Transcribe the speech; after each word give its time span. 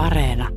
Areena. 0.00 0.48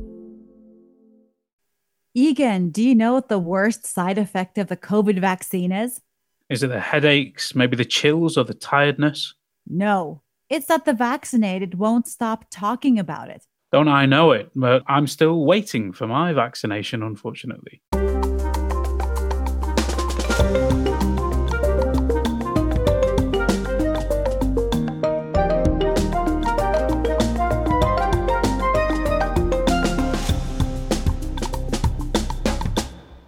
Egan, 2.14 2.70
do 2.70 2.82
you 2.82 2.94
know 2.94 3.12
what 3.12 3.28
the 3.28 3.38
worst 3.38 3.84
side 3.84 4.16
effect 4.16 4.56
of 4.56 4.68
the 4.68 4.76
COVID 4.76 5.20
vaccine 5.20 5.70
is? 5.70 6.00
Is 6.48 6.62
it 6.62 6.68
the 6.68 6.80
headaches, 6.80 7.54
maybe 7.54 7.76
the 7.76 7.84
chills 7.84 8.38
or 8.38 8.44
the 8.44 8.54
tiredness? 8.54 9.34
No, 9.66 10.22
it's 10.48 10.66
that 10.68 10.86
the 10.86 10.94
vaccinated 10.94 11.74
won't 11.74 12.08
stop 12.08 12.46
talking 12.50 12.98
about 12.98 13.28
it. 13.28 13.44
Don't 13.70 13.88
I 13.88 14.06
know 14.06 14.32
it? 14.32 14.50
But 14.54 14.82
I'm 14.86 15.06
still 15.06 15.44
waiting 15.44 15.92
for 15.92 16.06
my 16.06 16.32
vaccination, 16.32 17.02
unfortunately. 17.02 17.82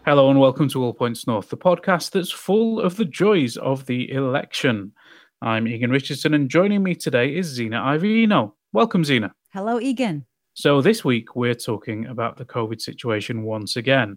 Hello 0.06 0.30
and 0.30 0.38
welcome 0.38 0.69
to 0.69 0.84
All 0.84 0.95
Points 0.95 1.27
North, 1.27 1.48
the 1.48 1.56
podcast 1.56 2.12
that's 2.12 2.30
full 2.30 2.78
of 2.78 2.97
the 2.97 3.05
joys 3.05 3.56
of 3.56 3.87
the 3.87 4.09
election. 4.12 4.92
I'm 5.42 5.66
Egan 5.66 5.91
Richardson, 5.91 6.33
and 6.33 6.48
joining 6.48 6.84
me 6.84 6.95
today 6.95 7.34
is 7.34 7.47
Zena 7.47 7.80
Iovino. 7.80 8.52
Welcome, 8.73 9.05
Zena. 9.05 9.34
Hello, 9.52 9.80
Egan. 9.80 10.24
So, 10.55 10.80
this 10.80 11.05
week 11.05 11.34
we're 11.34 11.56
talking 11.56 12.06
about 12.06 12.37
the 12.37 12.45
COVID 12.45 12.80
situation 12.80 13.42
once 13.42 13.74
again. 13.74 14.16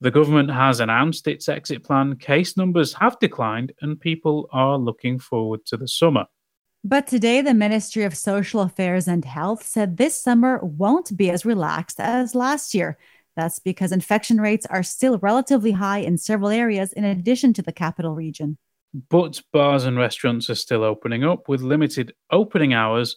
The 0.00 0.12
government 0.12 0.52
has 0.52 0.78
announced 0.78 1.26
its 1.26 1.48
exit 1.48 1.82
plan, 1.82 2.14
case 2.18 2.56
numbers 2.56 2.94
have 2.94 3.18
declined, 3.18 3.72
and 3.80 3.98
people 3.98 4.48
are 4.52 4.78
looking 4.78 5.18
forward 5.18 5.66
to 5.66 5.76
the 5.76 5.88
summer. 5.88 6.26
But 6.84 7.08
today, 7.08 7.40
the 7.40 7.52
Ministry 7.52 8.04
of 8.04 8.16
Social 8.16 8.60
Affairs 8.60 9.08
and 9.08 9.24
Health 9.24 9.66
said 9.66 9.96
this 9.96 10.14
summer 10.14 10.60
won't 10.62 11.16
be 11.16 11.30
as 11.30 11.44
relaxed 11.44 11.98
as 11.98 12.36
last 12.36 12.74
year 12.74 12.96
that's 13.36 13.58
because 13.58 13.92
infection 13.92 14.40
rates 14.40 14.66
are 14.66 14.82
still 14.82 15.18
relatively 15.18 15.72
high 15.72 15.98
in 15.98 16.18
several 16.18 16.50
areas 16.50 16.92
in 16.92 17.04
addition 17.04 17.52
to 17.54 17.62
the 17.62 17.72
capital 17.72 18.14
region. 18.14 18.58
But 19.10 19.42
bars 19.52 19.84
and 19.84 19.98
restaurants 19.98 20.48
are 20.48 20.54
still 20.54 20.82
opening 20.82 21.22
up 21.22 21.48
with 21.48 21.60
limited 21.60 22.14
opening 22.30 22.72
hours 22.72 23.16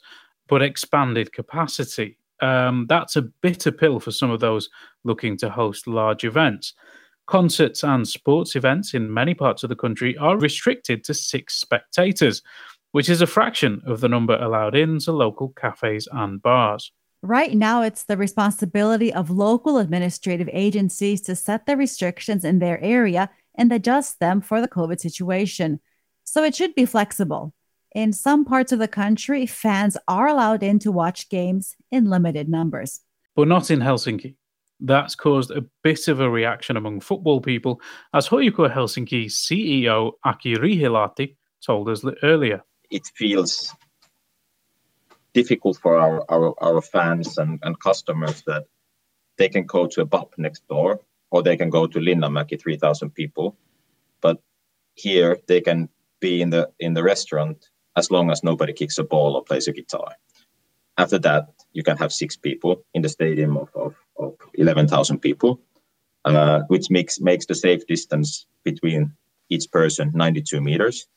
but 0.49 0.61
expanded 0.61 1.31
capacity. 1.31 2.17
Um, 2.41 2.85
that's 2.89 3.15
a 3.15 3.21
bitter 3.21 3.71
pill 3.71 3.99
for 3.99 4.11
some 4.11 4.31
of 4.31 4.39
those 4.39 4.69
looking 5.03 5.37
to 5.37 5.49
host 5.49 5.87
large 5.87 6.23
events. 6.23 6.73
Concerts 7.27 7.83
and 7.83 8.07
sports 8.07 8.55
events 8.55 8.93
in 8.93 9.13
many 9.13 9.35
parts 9.35 9.63
of 9.63 9.69
the 9.69 9.75
country 9.75 10.17
are 10.17 10.37
restricted 10.37 11.03
to 11.03 11.13
six 11.13 11.55
spectators, 11.55 12.41
which 12.91 13.07
is 13.07 13.21
a 13.21 13.27
fraction 13.27 13.81
of 13.85 14.01
the 14.01 14.09
number 14.09 14.35
allowed 14.41 14.75
in 14.75 14.97
to 14.99 15.11
local 15.11 15.49
cafes 15.49 16.07
and 16.11 16.41
bars. 16.41 16.91
Right 17.21 17.53
now, 17.53 17.81
it's 17.81 18.03
the 18.03 18.15
responsibility 18.15 19.13
of 19.13 19.29
local 19.29 19.77
administrative 19.77 20.49
agencies 20.53 21.19
to 21.21 21.35
set 21.35 21.65
the 21.65 21.75
restrictions 21.75 22.45
in 22.45 22.59
their 22.59 22.81
area 22.81 23.29
and 23.55 23.73
adjust 23.73 24.19
them 24.19 24.39
for 24.39 24.61
the 24.61 24.69
COVID 24.69 25.01
situation. 25.01 25.81
So 26.23 26.43
it 26.43 26.55
should 26.55 26.75
be 26.75 26.85
flexible. 26.85 27.53
In 27.93 28.13
some 28.13 28.45
parts 28.45 28.71
of 28.71 28.79
the 28.79 28.87
country, 28.87 29.45
fans 29.45 29.97
are 30.07 30.27
allowed 30.27 30.63
in 30.63 30.79
to 30.79 30.93
watch 30.93 31.27
games 31.29 31.75
in 31.91 32.09
limited 32.09 32.47
numbers. 32.47 33.01
But 33.35 33.49
not 33.49 33.69
in 33.69 33.79
Helsinki. 33.79 34.35
That's 34.79 35.15
caused 35.15 35.51
a 35.51 35.65
bit 35.83 36.07
of 36.07 36.21
a 36.21 36.29
reaction 36.29 36.77
among 36.77 37.01
football 37.01 37.41
people, 37.41 37.81
as 38.13 38.29
HJK 38.29 38.73
Helsinki 38.73 39.25
CEO 39.25 40.13
Aki 40.23 40.55
Riihilahti 40.55 41.35
told 41.65 41.89
us 41.89 42.05
earlier. 42.23 42.63
It 42.89 43.05
feels 43.15 43.73
difficult 45.39 45.77
for 45.83 45.93
our, 46.05 46.17
our, 46.33 46.47
our 46.67 46.81
fans 46.81 47.37
and, 47.37 47.59
and 47.63 47.79
customers 47.79 48.37
that 48.49 48.63
they 49.37 49.49
can 49.49 49.65
go 49.75 49.87
to 49.87 50.01
a 50.01 50.05
pub 50.05 50.29
next 50.37 50.67
door 50.67 50.99
or 51.31 51.41
they 51.41 51.57
can 51.57 51.69
go 51.69 51.87
to 51.87 51.99
Linnanmäki, 51.99 52.59
3,000 52.59 53.11
people. 53.11 53.55
But 54.21 54.37
here 54.95 55.39
they 55.47 55.61
can 55.61 55.89
be 56.19 56.41
in 56.41 56.49
the 56.49 56.63
in 56.79 56.93
the 56.93 57.03
restaurant 57.03 57.69
as 57.95 58.11
long 58.11 58.31
as 58.31 58.43
nobody 58.43 58.73
kicks 58.73 58.97
a 58.97 59.03
ball 59.03 59.35
or 59.35 59.43
plays 59.43 59.67
a 59.67 59.71
guitar. 59.71 60.09
After 60.97 61.19
that, 61.19 61.43
you 61.71 61.83
can 61.83 61.97
have 61.97 62.11
six 62.11 62.35
people 62.35 62.83
in 62.93 63.01
the 63.01 63.09
stadium 63.09 63.55
of, 63.57 63.69
of, 63.75 63.95
of 64.17 64.33
11,000 64.53 65.19
people, 65.19 65.61
uh, 66.25 66.59
which 66.67 66.89
makes 66.89 67.21
makes 67.21 67.45
the 67.45 67.55
safe 67.55 67.87
distance 67.87 68.45
between 68.63 69.13
each 69.49 69.71
person 69.71 70.11
92 70.13 70.61
meters 70.61 71.07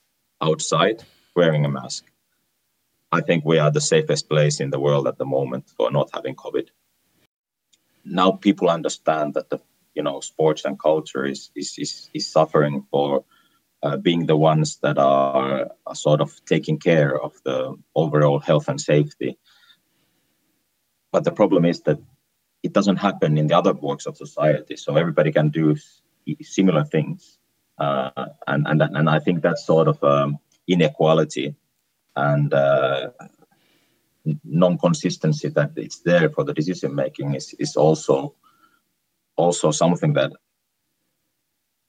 outside 0.41 1.03
wearing 1.35 1.65
a 1.65 1.69
mask. 1.69 2.12
I 3.13 3.21
think 3.21 3.45
we 3.45 3.59
are 3.59 3.71
the 3.71 3.81
safest 3.81 4.31
place 4.31 4.59
in 4.59 4.71
the 4.71 4.81
world 4.81 5.07
at 5.07 5.19
the 5.19 5.27
moment 5.27 5.69
for 5.77 5.91
not 5.91 6.09
having 6.15 6.35
COVID. 6.35 6.69
Now 8.07 8.33
people 8.33 8.71
understand 8.71 9.35
that 9.35 9.51
the 9.51 9.61
you 9.95 10.03
know 10.03 10.21
sports 10.21 10.65
and 10.65 10.81
culture 10.81 11.27
is 11.27 11.51
is 11.55 11.75
is, 11.79 12.11
is 12.15 12.33
suffering 12.33 12.87
for 12.91 13.25
uh, 13.83 13.99
being 13.99 14.27
the 14.27 14.37
ones 14.37 14.79
that 14.79 14.97
are, 14.97 15.71
sort 15.93 16.21
of 16.21 16.33
taking 16.47 16.79
care 16.79 17.21
of 17.21 17.33
the 17.45 17.77
overall 17.95 18.39
health 18.39 18.69
and 18.69 18.81
safety. 18.81 19.39
But 21.11 21.25
the 21.25 21.33
problem 21.33 21.65
is 21.65 21.83
that 21.83 21.99
it 22.63 22.73
doesn't 22.73 22.97
happen 22.97 23.37
in 23.37 23.49
the 23.49 23.57
other 23.57 23.73
walks 23.75 24.07
of 24.07 24.17
society. 24.17 24.77
So 24.77 24.97
everybody 24.97 25.33
can 25.33 25.51
do 25.51 25.77
similar 26.41 26.85
things, 26.85 27.39
uh, 27.77 28.27
and 28.47 28.67
and 28.67 28.81
and 28.83 29.11
I 29.11 29.19
think 29.19 29.43
that's 29.43 29.67
sort 29.67 29.89
of 29.89 30.03
um, 30.03 30.39
inequality 30.67 31.57
and 32.17 32.53
uh, 32.53 33.11
non-consistency 34.45 35.49
that 35.49 35.73
it's 35.77 36.01
there 36.01 36.31
for 36.31 36.45
the 36.45 36.55
decision 36.55 36.95
making 36.95 37.35
is, 37.35 37.55
is 37.59 37.77
also 37.77 38.35
also 39.37 39.71
something 39.71 40.13
that 40.13 40.33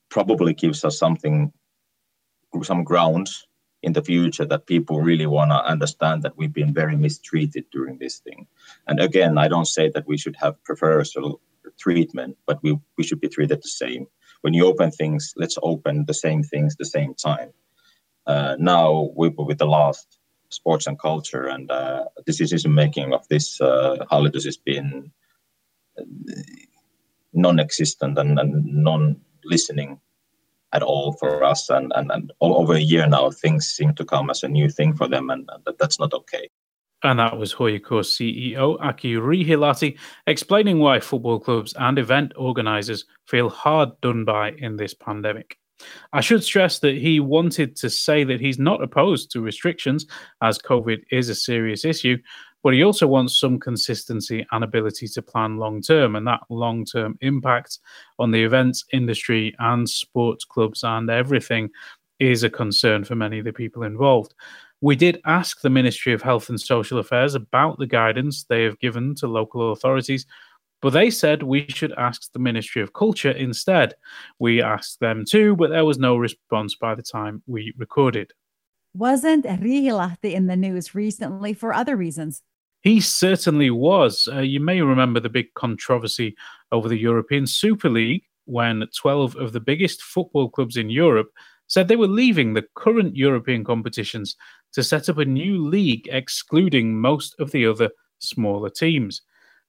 probably 0.08 0.54
gives 0.54 0.84
us 0.84 0.98
something 0.98 1.52
some 2.62 2.84
grounds 2.84 3.46
in 3.82 3.92
the 3.92 4.02
future 4.02 4.44
that 4.46 4.66
people 4.66 5.00
really 5.00 5.26
want 5.26 5.50
to 5.50 5.64
understand 5.66 6.22
that 6.22 6.36
we've 6.36 6.52
been 6.54 6.72
very 6.72 6.96
mistreated 6.96 7.64
during 7.70 7.98
this 7.98 8.20
thing. 8.20 8.46
And 8.86 9.00
again 9.00 9.36
i 9.38 9.48
don't 9.48 9.66
say 9.66 9.90
that 9.90 10.06
we 10.06 10.16
should 10.16 10.36
have 10.36 10.62
preferential 10.64 11.40
treatment 11.78 12.36
but 12.46 12.62
we, 12.62 12.78
we 12.96 13.04
should 13.04 13.20
be 13.20 13.28
treated 13.28 13.62
the 13.62 13.68
same. 13.68 14.06
When 14.40 14.54
you 14.54 14.66
open 14.66 14.90
things 14.90 15.34
let's 15.36 15.58
open 15.62 16.04
the 16.06 16.14
same 16.14 16.42
things 16.42 16.76
the 16.76 16.84
same 16.84 17.14
time 17.14 17.52
uh, 18.26 18.56
now 18.58 19.10
with, 19.14 19.34
with 19.36 19.58
the 19.58 19.66
last 19.66 20.18
sports 20.48 20.86
and 20.86 20.98
culture 20.98 21.46
and 21.46 21.70
uh, 21.70 22.04
decision 22.26 22.74
making 22.74 23.12
of 23.12 23.26
this 23.28 23.60
uh, 23.60 24.04
has 24.10 24.56
been 24.56 25.10
uh, 25.98 26.02
non-existent 27.32 28.16
and, 28.18 28.38
and 28.38 28.64
non-listening 28.64 29.98
at 30.72 30.82
all 30.82 31.12
for 31.12 31.44
us 31.44 31.68
and, 31.70 31.92
and, 31.96 32.10
and 32.10 32.32
all 32.38 32.60
over 32.60 32.74
a 32.74 32.80
year 32.80 33.06
now 33.06 33.30
things 33.30 33.66
seem 33.66 33.94
to 33.94 34.04
come 34.04 34.30
as 34.30 34.42
a 34.42 34.48
new 34.48 34.68
thing 34.68 34.94
for 34.94 35.08
them 35.08 35.30
and, 35.30 35.48
and 35.52 35.76
that's 35.78 35.98
not 35.98 36.12
okay 36.12 36.48
and 37.04 37.18
that 37.18 37.36
was 37.36 37.54
HJK 37.54 37.82
CEO 37.82 38.78
Aki 38.80 39.14
Riihilahti 39.14 39.98
explaining 40.26 40.78
why 40.78 41.00
football 41.00 41.38
clubs 41.38 41.74
and 41.78 41.98
event 41.98 42.32
organisers 42.36 43.04
feel 43.26 43.50
hard 43.50 44.00
done 44.00 44.24
by 44.24 44.52
in 44.52 44.76
this 44.76 44.94
pandemic. 44.94 45.58
I 46.12 46.20
should 46.20 46.44
stress 46.44 46.78
that 46.80 46.96
he 46.96 47.20
wanted 47.20 47.76
to 47.76 47.90
say 47.90 48.24
that 48.24 48.40
he's 48.40 48.58
not 48.58 48.82
opposed 48.82 49.30
to 49.32 49.40
restrictions, 49.40 50.06
as 50.42 50.58
COVID 50.58 51.02
is 51.10 51.28
a 51.28 51.34
serious 51.34 51.84
issue, 51.84 52.18
but 52.62 52.72
he 52.72 52.82
also 52.82 53.06
wants 53.06 53.38
some 53.38 53.60
consistency 53.60 54.46
and 54.50 54.64
ability 54.64 55.06
to 55.08 55.22
plan 55.22 55.58
long 55.58 55.82
term, 55.82 56.16
and 56.16 56.26
that 56.26 56.40
long 56.48 56.84
term 56.84 57.18
impact 57.20 57.78
on 58.18 58.30
the 58.30 58.42
events 58.42 58.84
industry 58.92 59.54
and 59.58 59.88
sports 59.88 60.44
clubs 60.44 60.82
and 60.82 61.10
everything 61.10 61.70
is 62.20 62.42
a 62.42 62.50
concern 62.50 63.04
for 63.04 63.14
many 63.14 63.38
of 63.38 63.44
the 63.44 63.52
people 63.52 63.82
involved. 63.82 64.34
We 64.80 64.96
did 64.96 65.20
ask 65.24 65.60
the 65.60 65.70
Ministry 65.70 66.12
of 66.12 66.22
Health 66.22 66.48
and 66.48 66.60
Social 66.60 66.98
Affairs 66.98 67.34
about 67.34 67.78
the 67.78 67.86
guidance 67.86 68.44
they 68.44 68.64
have 68.64 68.78
given 68.78 69.14
to 69.16 69.26
local 69.26 69.72
authorities 69.72 70.26
but 70.84 70.92
they 70.92 71.08
said 71.08 71.42
we 71.42 71.64
should 71.70 71.94
ask 71.96 72.30
the 72.30 72.38
Ministry 72.38 72.82
of 72.82 72.92
Culture 72.92 73.30
instead. 73.30 73.94
We 74.38 74.60
asked 74.60 75.00
them 75.00 75.24
too, 75.26 75.56
but 75.56 75.70
there 75.70 75.86
was 75.86 75.96
no 75.96 76.18
response 76.18 76.74
by 76.74 76.94
the 76.94 77.02
time 77.02 77.42
we 77.46 77.72
recorded. 77.78 78.32
Wasn't 78.92 79.46
Riihilahti 79.46 80.34
in 80.34 80.46
the 80.46 80.56
news 80.56 80.94
recently 80.94 81.54
for 81.54 81.72
other 81.72 81.96
reasons? 81.96 82.42
He 82.82 83.00
certainly 83.00 83.70
was. 83.70 84.28
Uh, 84.30 84.40
you 84.40 84.60
may 84.60 84.82
remember 84.82 85.20
the 85.20 85.30
big 85.30 85.54
controversy 85.54 86.36
over 86.70 86.86
the 86.86 86.98
European 86.98 87.46
Super 87.46 87.88
League 87.88 88.24
when 88.44 88.84
12 88.94 89.36
of 89.36 89.54
the 89.54 89.60
biggest 89.60 90.02
football 90.02 90.50
clubs 90.50 90.76
in 90.76 90.90
Europe 90.90 91.30
said 91.66 91.88
they 91.88 91.96
were 91.96 92.06
leaving 92.06 92.52
the 92.52 92.66
current 92.74 93.16
European 93.16 93.64
competitions 93.64 94.36
to 94.74 94.82
set 94.82 95.08
up 95.08 95.16
a 95.16 95.24
new 95.24 95.66
league 95.66 96.06
excluding 96.12 97.00
most 97.00 97.34
of 97.38 97.52
the 97.52 97.64
other 97.64 97.88
smaller 98.18 98.68
teams. 98.68 99.22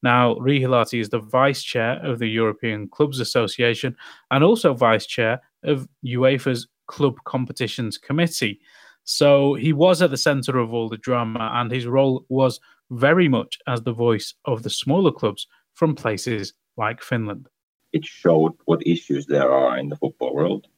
Now, 0.06 0.36
Riihilahti 0.36 1.00
is 1.00 1.08
the 1.08 1.18
vice 1.18 1.64
chair 1.64 1.98
of 2.06 2.20
the 2.20 2.28
European 2.28 2.86
Clubs 2.86 3.18
Association 3.18 3.96
and 4.30 4.44
also 4.44 4.72
vice 4.72 5.04
chair 5.04 5.40
of 5.64 5.88
UEFA's 6.04 6.68
Club 6.86 7.16
Competitions 7.24 7.98
Committee. 7.98 8.60
So 9.02 9.54
he 9.54 9.72
was 9.72 10.02
at 10.02 10.12
the 10.12 10.16
center 10.16 10.58
of 10.58 10.72
all 10.72 10.88
the 10.88 10.96
drama, 10.96 11.50
and 11.54 11.72
his 11.72 11.88
role 11.88 12.24
was 12.28 12.60
very 12.90 13.26
much 13.26 13.58
as 13.66 13.82
the 13.82 13.92
voice 13.92 14.32
of 14.44 14.62
the 14.62 14.70
smaller 14.70 15.10
clubs 15.10 15.48
from 15.74 15.96
places 15.96 16.54
like 16.76 17.02
Finland. 17.02 17.48
It 17.92 18.04
showed 18.04 18.52
what 18.66 18.86
issues 18.86 19.26
there 19.26 19.50
are 19.50 19.76
in 19.76 19.88
the 19.88 19.96
football 19.96 20.36
world, 20.36 20.68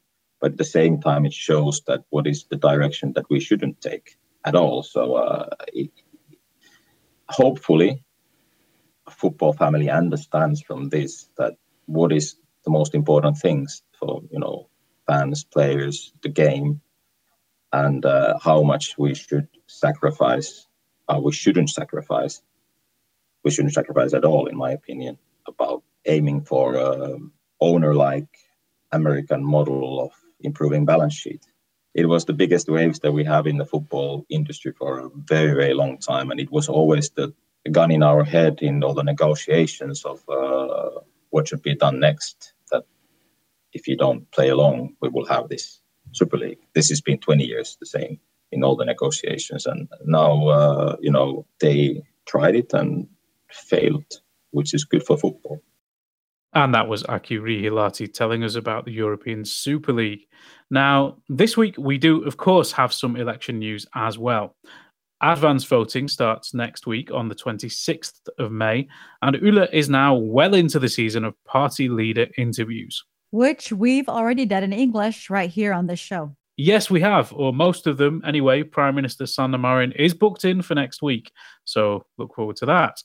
but 0.41 0.53
at 0.53 0.57
the 0.57 0.65
same 0.65 1.03
time, 1.03 1.27
it 1.27 1.35
shows 1.35 1.83
that 1.87 2.03
what 2.09 2.27
is 2.27 2.45
the 2.45 2.57
direction 2.57 3.13
that 3.13 3.29
we 3.29 3.41
shouldn't 3.41 3.79
take 3.83 4.17
at 4.47 4.55
all. 4.55 4.83
So, 4.83 5.17
uh, 5.17 5.51
it, 5.75 5.91
hopefully, 7.29 8.03
football 9.10 9.52
family 9.52 9.90
understands 9.90 10.62
from 10.62 10.88
this 10.88 11.28
that 11.37 11.55
what 11.87 12.12
is 12.12 12.37
the 12.64 12.70
most 12.70 12.94
important 12.94 13.38
things 13.38 13.82
for 13.99 14.22
you 14.31 14.38
know 14.38 14.69
fans, 15.06 15.44
players, 15.44 16.12
the 16.22 16.28
game, 16.28 16.81
and 17.72 18.05
uh, 18.05 18.38
how 18.43 18.62
much 18.62 18.96
we 18.99 19.14
should 19.14 19.49
sacrifice. 19.66 20.66
Uh, 21.08 21.19
we 21.22 21.32
shouldn't 21.32 21.70
sacrifice. 21.70 22.43
We 23.43 23.50
shouldn't 23.50 23.75
sacrifice 23.75 24.12
at 24.12 24.25
all, 24.25 24.46
in 24.46 24.56
my 24.56 24.72
opinion, 24.72 25.19
about 25.46 25.82
aiming 26.05 26.43
for 26.43 26.75
a 26.75 27.16
owner-like 27.60 28.28
American 28.93 29.43
model 29.44 30.00
of 30.05 30.12
improving 30.40 30.84
balance 30.84 31.14
sheet. 31.14 31.44
It 31.94 32.06
was 32.06 32.26
the 32.26 32.34
biggest 32.34 32.69
waves 32.69 33.00
that 33.00 33.12
we 33.12 33.25
have 33.25 33.46
in 33.46 33.56
the 33.56 33.64
football 33.64 34.26
industry 34.28 34.72
for 34.72 34.99
a 34.99 35.10
very, 35.14 35.55
very 35.55 35.75
long 35.75 35.99
time, 35.99 36.31
and 36.31 36.38
it 36.38 36.52
was 36.52 36.69
always 36.69 37.10
the 37.10 37.32
gun 37.70 37.90
in 37.90 38.02
our 38.02 38.25
head 38.25 38.60
in 38.62 38.82
all 38.82 38.94
the 38.94 39.02
negotiations 39.02 40.05
of 40.05 40.22
uh, 40.28 41.00
what 41.31 41.49
should 41.49 41.62
be 41.62 41.75
done 41.75 42.00
next. 42.00 42.52
That 42.70 42.84
if 43.72 43.87
you 43.88 43.96
don't 43.96 44.31
play 44.31 44.49
along, 44.49 44.96
we 45.00 45.08
will 45.08 45.26
have 45.26 45.49
this 45.49 45.81
Super 46.12 46.38
League. 46.38 46.58
This 46.75 46.88
has 46.88 47.00
been 47.00 47.19
20 47.19 47.44
years 47.44 47.76
the 47.81 47.87
same 47.87 48.19
in 48.50 48.64
all 48.64 48.76
the 48.76 48.84
negotiations, 48.84 49.66
and 49.66 49.88
now 50.05 50.49
uh, 50.49 50.96
you 51.00 51.10
know 51.10 51.46
they 51.60 52.02
tried 52.26 52.56
it 52.56 52.72
and 52.72 53.06
failed, 53.50 54.20
which 54.50 54.75
is 54.75 54.84
good 54.84 55.05
for 55.05 55.16
football. 55.16 55.60
And 56.55 56.75
that 56.75 56.88
was 56.88 57.05
Aki 57.05 57.38
Riihilahti 57.38 58.12
telling 58.12 58.43
us 58.43 58.55
about 58.55 58.87
the 58.87 58.93
European 58.93 59.44
Super 59.44 59.93
League. 59.93 60.26
Now, 60.70 61.19
this 61.28 61.56
week 61.58 61.75
we 61.78 61.99
do, 61.99 62.25
of 62.25 62.38
course, 62.38 62.72
have 62.72 62.93
some 62.93 63.16
election 63.16 63.58
news 63.58 63.87
as 63.94 64.19
well. 64.19 64.56
Advance 65.20 65.65
voting 65.65 66.06
starts 66.06 66.55
next 66.55 66.87
week 66.87 67.11
on 67.12 67.29
the 67.29 67.35
26th 67.35 68.29
of 68.38 68.53
May, 68.53 68.87
and 69.20 69.37
Yle 69.43 69.67
is 69.73 69.88
now 69.88 70.15
well 70.15 70.55
into 70.55 70.79
the 70.79 70.88
season 70.88 71.25
of 71.25 71.35
party 71.44 71.88
leader 71.88 72.29
interviews. 72.37 73.05
Which 73.31 73.73
we've 73.73 74.09
already 74.09 74.47
done 74.47 74.62
in 74.62 74.73
English 74.73 75.29
right 75.29 75.50
here 75.50 75.73
on 75.73 75.87
this 75.87 75.99
show. 75.99 76.37
Yes, 76.56 76.88
we 76.88 77.00
have, 77.00 77.32
or 77.32 77.53
most 77.53 77.87
of 77.87 77.99
them 77.99 78.23
anyway. 78.25 78.62
Prime 78.62 78.94
Minister 78.94 79.26
Sanna 79.26 79.59
Marin 79.59 79.93
is 79.93 80.15
booked 80.15 80.44
in 80.44 80.62
for 80.62 80.75
next 80.75 81.03
week, 81.03 81.32
so 81.65 82.05
look 82.17 82.35
forward 82.35 82.56
to 82.56 82.67
that. 82.67 83.03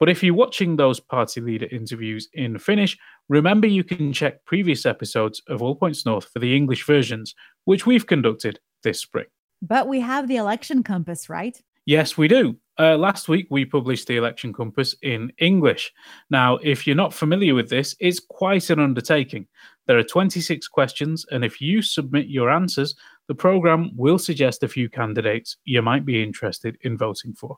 But 0.00 0.08
if 0.08 0.22
you're 0.22 0.34
watching 0.34 0.76
those 0.76 0.98
party 0.98 1.40
leader 1.40 1.66
interviews 1.70 2.28
in 2.32 2.58
Finnish, 2.58 2.98
remember 3.28 3.68
you 3.68 3.84
can 3.84 4.12
check 4.12 4.44
previous 4.44 4.86
episodes 4.86 5.40
of 5.48 5.62
All 5.62 5.76
Points 5.76 6.04
North 6.04 6.28
for 6.32 6.40
the 6.40 6.54
English 6.54 6.84
versions, 6.84 7.34
which 7.64 7.86
we've 7.86 8.06
conducted 8.06 8.58
this 8.82 9.00
spring. 9.00 9.26
But 9.66 9.88
we 9.88 10.00
have 10.00 10.28
the 10.28 10.36
election 10.36 10.82
compass, 10.82 11.30
right? 11.30 11.58
Yes, 11.86 12.18
we 12.18 12.28
do. 12.28 12.56
Uh, 12.78 12.98
last 12.98 13.28
week, 13.28 13.46
we 13.50 13.64
published 13.64 14.08
the 14.08 14.16
election 14.16 14.52
compass 14.52 14.94
in 15.00 15.32
English. 15.38 15.90
Now, 16.28 16.56
if 16.56 16.86
you're 16.86 16.96
not 16.96 17.14
familiar 17.14 17.54
with 17.54 17.70
this, 17.70 17.96
it's 17.98 18.20
quite 18.20 18.68
an 18.68 18.78
undertaking. 18.78 19.46
There 19.86 19.96
are 19.96 20.02
26 20.02 20.68
questions, 20.68 21.24
and 21.30 21.44
if 21.44 21.62
you 21.62 21.80
submit 21.80 22.26
your 22.26 22.50
answers, 22.50 22.94
the 23.26 23.34
program 23.34 23.90
will 23.96 24.18
suggest 24.18 24.62
a 24.62 24.68
few 24.68 24.90
candidates 24.90 25.56
you 25.64 25.80
might 25.80 26.04
be 26.04 26.22
interested 26.22 26.76
in 26.82 26.98
voting 26.98 27.32
for. 27.32 27.56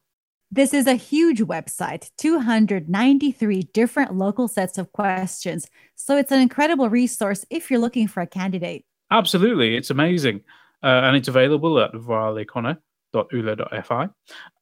This 0.53 0.73
is 0.73 0.87
a 0.87 0.95
huge 0.95 1.41
website, 1.41 2.11
293 2.19 3.63
different 3.73 4.15
local 4.15 4.47
sets 4.47 4.79
of 4.79 4.93
questions. 4.93 5.69
So 5.97 6.17
it's 6.17 6.31
an 6.31 6.41
incredible 6.41 6.89
resource 6.89 7.45
if 7.51 7.69
you're 7.69 7.81
looking 7.81 8.07
for 8.07 8.21
a 8.21 8.29
candidate. 8.29 8.85
Absolutely. 9.11 9.77
It's 9.77 9.91
amazing. 9.91 10.43
Uh, 10.83 11.03
and 11.05 11.17
it's 11.17 11.29
available 11.29 11.81
at 11.81 11.93
vaalikone.yle.fi. 11.93 14.09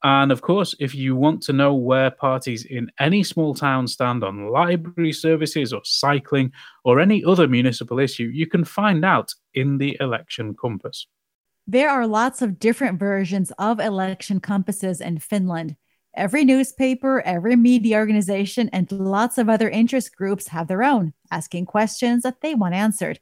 And 0.03 0.33
of 0.33 0.43
course, 0.43 0.75
if 0.79 0.95
you 0.95 1.17
want 1.17 1.43
to 1.43 1.53
know 1.53 1.75
where 1.75 2.11
parties 2.11 2.65
in 2.65 2.91
any 2.99 3.23
small 3.23 3.55
town 3.55 3.89
stand 3.89 4.23
on 4.23 4.49
library 4.49 5.13
services 5.13 5.73
or 5.73 5.81
cycling 5.85 6.53
or 6.85 7.01
any 7.01 7.25
other 7.25 7.49
municipal 7.49 7.99
issue, 7.99 8.31
you 8.33 8.47
can 8.47 8.65
find 8.65 9.05
out 9.05 9.33
in 9.55 9.79
the 9.79 9.97
election 10.01 10.55
compass. 10.55 11.07
There 11.67 11.89
are 11.89 12.07
lots 12.07 12.43
of 12.43 12.59
different 12.59 12.99
versions 12.99 13.51
of 13.59 13.81
election 13.81 14.39
compasses 14.39 15.01
in 15.01 15.19
Finland. 15.19 15.77
Every 16.15 16.45
newspaper, 16.45 17.23
every 17.23 17.57
media 17.57 17.97
organization, 17.97 18.69
and 18.73 18.91
lots 18.93 19.39
of 19.39 19.49
other 19.49 19.69
interest 19.69 20.15
groups 20.15 20.49
have 20.49 20.69
their 20.69 20.85
own, 20.85 21.13
asking 21.31 21.67
questions 21.67 22.23
that 22.23 22.41
they 22.41 22.55
want 22.55 22.75
answered. 22.75 23.19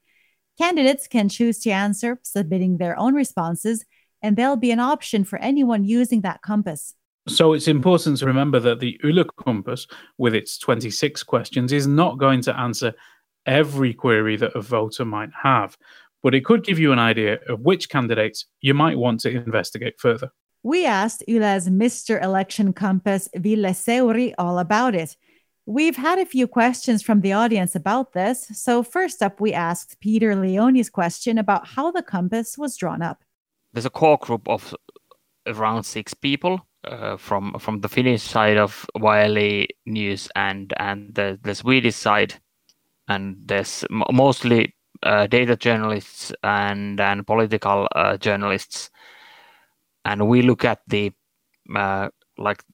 Candidates 0.58 1.08
can 1.08 1.28
choose 1.28 1.58
to 1.60 1.70
answer, 1.70 2.18
submitting 2.22 2.78
their 2.78 2.98
own 2.98 3.14
responses, 3.14 3.84
and 4.22 4.36
there'll 4.36 4.56
be 4.56 4.70
an 4.70 4.80
option 4.80 5.24
for 5.24 5.38
anyone 5.38 5.84
using 5.84 6.20
that 6.22 6.42
compass. 6.42 6.94
So 7.28 7.52
it's 7.52 7.68
important 7.68 8.18
to 8.18 8.26
remember 8.26 8.60
that 8.60 8.80
the 8.80 8.98
Yle 9.02 9.24
compass, 9.24 9.86
with 10.18 10.34
its 10.34 10.58
26 10.58 11.22
questions, 11.22 11.72
is 11.72 11.86
not 11.86 12.18
going 12.18 12.40
to 12.42 12.58
answer 12.58 12.92
every 13.46 13.94
query 13.94 14.36
that 14.36 14.54
a 14.54 14.60
voter 14.60 15.04
might 15.04 15.30
have 15.42 15.76
but 16.22 16.34
it 16.34 16.44
could 16.44 16.64
give 16.64 16.78
you 16.78 16.92
an 16.92 16.98
idea 16.98 17.38
of 17.48 17.60
which 17.60 17.88
candidates 17.88 18.46
you 18.60 18.74
might 18.74 18.96
want 18.96 19.20
to 19.20 19.30
investigate 19.30 19.98
further. 19.98 20.30
We 20.62 20.86
asked 20.86 21.24
Yle's 21.26 21.68
Mr. 21.68 22.22
Election 22.22 22.72
Compass, 22.72 23.28
Ville 23.34 23.70
Seuri, 23.70 24.32
all 24.38 24.60
about 24.60 24.94
it. 24.94 25.16
We've 25.66 25.96
had 25.96 26.18
a 26.18 26.26
few 26.26 26.48
questions 26.48 27.02
from 27.02 27.20
the 27.20 27.32
audience 27.32 27.76
about 27.76 28.14
this. 28.14 28.48
So, 28.52 28.82
first 28.82 29.22
up, 29.22 29.40
we 29.40 29.52
asked 29.52 30.00
Peter 30.00 30.34
Leone's 30.34 30.90
question 30.90 31.38
about 31.38 31.68
how 31.68 31.92
the 31.92 32.02
compass 32.02 32.58
was 32.58 32.76
drawn 32.76 33.00
up. 33.00 33.22
There's 33.72 33.86
a 33.86 33.90
core 33.90 34.18
group 34.18 34.48
of 34.48 34.74
around 35.46 35.84
six 35.84 36.14
people 36.14 36.66
uh, 36.84 37.16
from 37.16 37.54
from 37.60 37.80
the 37.80 37.88
Finnish 37.88 38.22
side 38.22 38.56
of 38.56 38.86
YLE 38.96 39.66
News 39.86 40.28
and 40.34 40.72
and 40.78 41.14
the, 41.14 41.38
the 41.42 41.54
Swedish 41.54 41.94
side, 41.94 42.34
and 43.06 43.36
there's 43.44 43.84
mostly 43.90 44.74
uh, 45.04 45.28
data 45.28 45.56
journalists 45.56 46.32
and 46.42 47.00
and 47.00 47.24
political 47.24 47.86
uh, 47.94 48.16
journalists, 48.16 48.90
and 50.04 50.28
we 50.28 50.42
look 50.42 50.64
at 50.64 50.80
the 50.88 51.12
uh, 51.74 52.08
like 52.36 52.64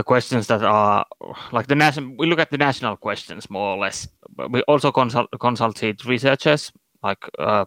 the 0.00 0.04
questions 0.04 0.46
that 0.46 0.62
are 0.62 1.04
like 1.52 1.66
the 1.66 1.74
national. 1.74 2.14
We 2.16 2.26
look 2.26 2.38
at 2.38 2.50
the 2.50 2.56
national 2.56 2.96
questions 2.96 3.50
more 3.50 3.74
or 3.74 3.78
less. 3.78 4.08
But 4.34 4.50
we 4.50 4.62
also 4.62 4.90
consult 4.90 5.28
consulted 5.38 6.06
researchers 6.06 6.72
like 7.02 7.22
uh, 7.38 7.66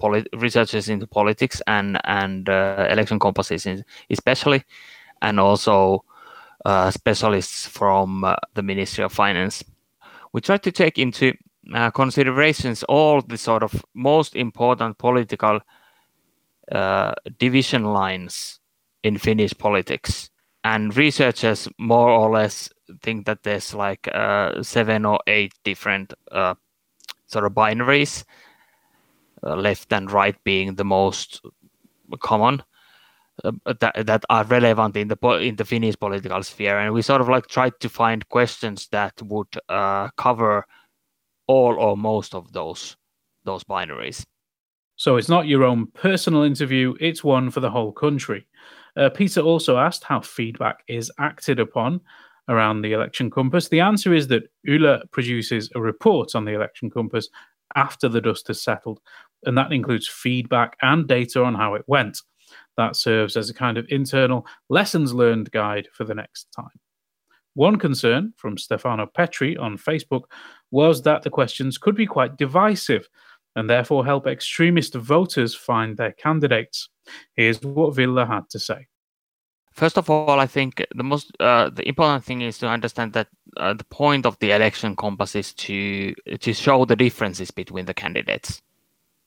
polit- 0.00 0.28
researchers 0.32 0.88
into 0.88 1.06
politics 1.06 1.62
and 1.66 2.00
and 2.04 2.48
uh, 2.48 2.88
election 2.90 3.18
compasses 3.20 3.84
especially, 4.10 4.64
and 5.22 5.38
also 5.38 6.04
uh, 6.64 6.90
specialists 6.90 7.68
from 7.68 8.26
the 8.54 8.62
Ministry 8.62 9.04
of 9.04 9.12
Finance. 9.12 9.64
We 10.32 10.40
tried 10.40 10.64
to 10.64 10.72
take 10.72 10.98
into 10.98 11.34
uh, 11.74 11.90
considerations 11.92 12.82
all 12.88 13.22
the 13.22 13.38
sort 13.38 13.62
of 13.62 13.84
most 13.94 14.34
important 14.34 14.98
political 14.98 15.60
uh, 16.72 17.14
division 17.38 17.84
lines 17.84 18.60
in 19.04 19.16
Finnish 19.18 19.54
politics. 19.58 20.30
And 20.64 20.96
researchers 20.96 21.68
more 21.78 22.10
or 22.10 22.30
less 22.30 22.68
think 23.02 23.26
that 23.26 23.42
there's 23.42 23.74
like 23.74 24.08
uh, 24.12 24.62
seven 24.62 25.04
or 25.04 25.20
eight 25.26 25.54
different 25.64 26.12
uh, 26.32 26.54
sort 27.26 27.44
of 27.44 27.52
binaries, 27.52 28.24
uh, 29.42 29.54
left 29.54 29.92
and 29.92 30.10
right 30.10 30.36
being 30.44 30.74
the 30.74 30.84
most 30.84 31.40
common. 32.20 32.62
Uh, 33.44 33.52
that, 33.78 34.04
that 34.04 34.24
are 34.30 34.42
relevant 34.44 34.96
in 34.96 35.06
the 35.06 35.16
in 35.40 35.54
the 35.54 35.64
Finnish 35.64 35.96
political 35.96 36.42
sphere, 36.42 36.76
and 36.76 36.92
we 36.92 37.02
sort 37.02 37.20
of 37.20 37.28
like 37.28 37.46
tried 37.46 37.78
to 37.78 37.88
find 37.88 38.28
questions 38.28 38.88
that 38.88 39.22
would 39.22 39.56
cover 40.16 40.66
all 41.46 41.76
or 41.78 41.96
most 41.96 42.34
of 42.34 42.52
those 42.52 42.96
those 43.44 43.62
binaries. 43.62 44.24
So 44.96 45.16
it's 45.16 45.28
not 45.28 45.46
your 45.46 45.62
own 45.62 45.86
personal 45.86 46.42
interview, 46.42 46.94
it's 47.00 47.22
one 47.22 47.50
for 47.50 47.60
the 47.60 47.70
whole 47.70 47.92
country. 47.92 48.48
Uh, 48.98 49.08
Peter 49.08 49.40
also 49.40 49.78
asked 49.78 50.04
how 50.04 50.20
feedback 50.20 50.82
is 50.88 51.10
acted 51.18 51.60
upon 51.60 52.00
around 52.48 52.82
the 52.82 52.92
election 52.92 53.30
compass. 53.30 53.68
The 53.68 53.80
answer 53.80 54.12
is 54.12 54.26
that 54.28 54.50
Yle 54.64 55.00
produces 55.12 55.70
a 55.74 55.80
report 55.80 56.34
on 56.34 56.44
the 56.44 56.54
election 56.54 56.90
compass 56.90 57.28
after 57.76 58.08
the 58.08 58.20
dust 58.20 58.48
has 58.48 58.60
settled, 58.60 59.00
and 59.44 59.56
that 59.56 59.72
includes 59.72 60.08
feedback 60.08 60.76
and 60.82 61.06
data 61.06 61.44
on 61.44 61.54
how 61.54 61.74
it 61.74 61.84
went. 61.86 62.22
That 62.76 62.96
serves 62.96 63.36
as 63.36 63.50
a 63.50 63.54
kind 63.54 63.76
of 63.76 63.86
internal 63.90 64.46
lessons 64.68 65.12
learned 65.12 65.50
guide 65.50 65.88
for 65.92 66.04
the 66.04 66.14
next 66.14 66.48
time. 66.56 66.80
One 67.54 67.76
concern 67.76 68.32
from 68.36 68.56
Stefano 68.56 69.06
Petri 69.06 69.56
on 69.56 69.76
Facebook 69.76 70.22
was 70.70 71.02
that 71.02 71.22
the 71.22 71.30
questions 71.30 71.76
could 71.76 71.96
be 71.96 72.06
quite 72.06 72.36
divisive 72.36 73.08
and 73.56 73.68
therefore 73.68 74.04
help 74.04 74.26
extremist 74.26 74.94
voters 74.94 75.54
find 75.54 75.96
their 75.96 76.12
candidates. 76.12 76.88
Here's 77.34 77.62
what 77.62 77.94
Ville 77.94 78.26
had 78.26 78.48
to 78.50 78.58
say. 78.58 78.86
First 79.72 79.96
of 79.96 80.10
all, 80.10 80.40
I 80.40 80.46
think 80.46 80.84
the 80.94 81.04
most 81.04 81.30
uh, 81.38 81.70
the 81.70 81.86
important 81.88 82.24
thing 82.24 82.40
is 82.40 82.58
to 82.58 82.66
understand 82.66 83.12
that 83.12 83.28
uh, 83.56 83.74
the 83.74 83.84
point 83.84 84.26
of 84.26 84.36
the 84.40 84.50
election 84.50 84.96
compass 84.96 85.36
is 85.36 85.52
to 85.54 86.14
to 86.40 86.52
show 86.52 86.84
the 86.84 86.96
differences 86.96 87.52
between 87.52 87.86
the 87.86 87.94
candidates, 87.94 88.60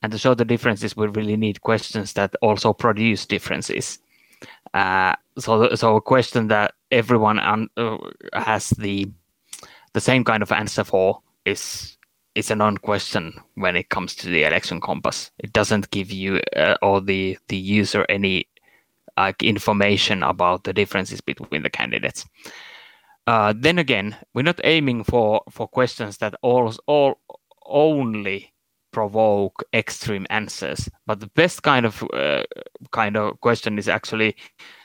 and 0.01 0.11
to 0.11 0.17
show 0.17 0.33
the 0.33 0.43
differences, 0.43 0.97
we 0.97 1.07
really 1.07 1.37
need 1.37 1.61
questions 1.61 2.13
that 2.13 2.35
also 2.41 2.73
produce 2.73 3.25
differences. 3.25 3.99
Uh, 4.73 5.13
so, 5.37 5.73
so 5.75 5.95
a 5.95 6.01
question 6.01 6.47
that 6.47 6.73
everyone 6.89 7.39
un- 7.39 7.69
uh, 7.77 7.97
has 8.33 8.71
the 8.71 9.09
the 9.93 10.01
same 10.01 10.23
kind 10.23 10.43
of 10.43 10.51
answer 10.51 10.83
for 10.83 11.21
is 11.45 11.97
is 12.35 12.51
a 12.51 12.55
non-question 12.55 13.33
when 13.55 13.75
it 13.75 13.89
comes 13.89 14.15
to 14.15 14.27
the 14.27 14.43
election 14.43 14.79
compass. 14.79 15.31
It 15.39 15.53
doesn't 15.53 15.91
give 15.91 16.11
you 16.11 16.41
uh, 16.55 16.75
or 16.81 17.01
the 17.01 17.37
the 17.47 17.57
user 17.57 18.05
any 18.09 18.47
like 19.17 19.43
information 19.43 20.23
about 20.23 20.63
the 20.63 20.73
differences 20.73 21.21
between 21.21 21.63
the 21.63 21.69
candidates. 21.69 22.25
Uh, 23.27 23.53
then 23.55 23.77
again, 23.77 24.15
we're 24.33 24.41
not 24.41 24.61
aiming 24.63 25.03
for 25.03 25.41
for 25.49 25.67
questions 25.67 26.17
that 26.17 26.35
all 26.41 26.73
all 26.87 27.19
only 27.65 28.53
provoke 28.91 29.63
extreme 29.73 30.27
answers, 30.29 30.89
but 31.05 31.19
the 31.19 31.27
best 31.27 31.63
kind 31.63 31.85
of 31.85 32.03
uh, 32.13 32.43
kind 32.91 33.15
of 33.15 33.39
question 33.41 33.77
is 33.77 33.87
actually 33.87 34.35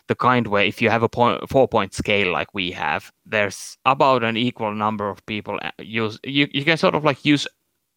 the 0.08 0.14
kind 0.14 0.46
where 0.46 0.64
if 0.64 0.80
you 0.80 0.90
have 0.90 1.02
a 1.02 1.08
point, 1.08 1.48
four 1.48 1.68
point 1.68 1.94
scale 1.94 2.32
like 2.32 2.54
we 2.54 2.70
have, 2.72 3.12
there's 3.24 3.76
about 3.84 4.22
an 4.22 4.36
equal 4.36 4.74
number 4.74 5.08
of 5.08 5.24
people 5.26 5.58
uh, 5.62 5.70
use 5.78 6.18
you, 6.24 6.48
you 6.52 6.64
can 6.64 6.76
sort 6.76 6.94
of 6.94 7.04
like 7.04 7.24
use 7.24 7.46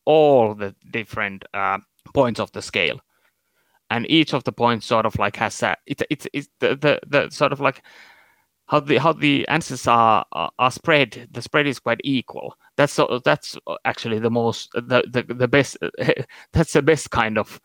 all 0.06 0.56
the 0.56 0.76
different 0.92 1.46
uh, 1.54 1.78
points 2.14 2.40
of 2.40 2.52
the 2.54 2.62
scale 2.62 3.00
and 3.90 4.10
each 4.10 4.34
of 4.34 4.44
the 4.44 4.52
points 4.52 4.86
sort 4.86 5.06
of 5.06 5.18
like 5.18 5.36
has 5.36 5.58
that. 5.60 5.80
it's 5.86 6.28
it's 6.34 6.50
the, 6.60 6.76
the 6.76 7.00
the 7.08 7.30
sort 7.30 7.52
of 7.52 7.60
like 7.60 7.84
how 8.68 8.80
the 8.80 8.98
how 8.98 9.14
the 9.14 9.48
answers 9.48 9.88
are 9.88 10.26
are 10.32 10.72
spread 10.72 11.28
the 11.32 11.42
spread 11.42 11.66
is 11.68 11.80
quite 11.80 12.00
equal 12.04 12.56
that's 12.78 13.00
that's 13.26 13.58
actually 13.86 14.20
the 14.20 14.30
most 14.30 14.70
the 14.74 15.04
the, 15.12 15.34
the 15.34 15.48
best 15.48 15.78
that's 16.54 16.74
the 16.74 16.82
best 16.82 17.10
kind 17.12 17.38
of 17.38 17.60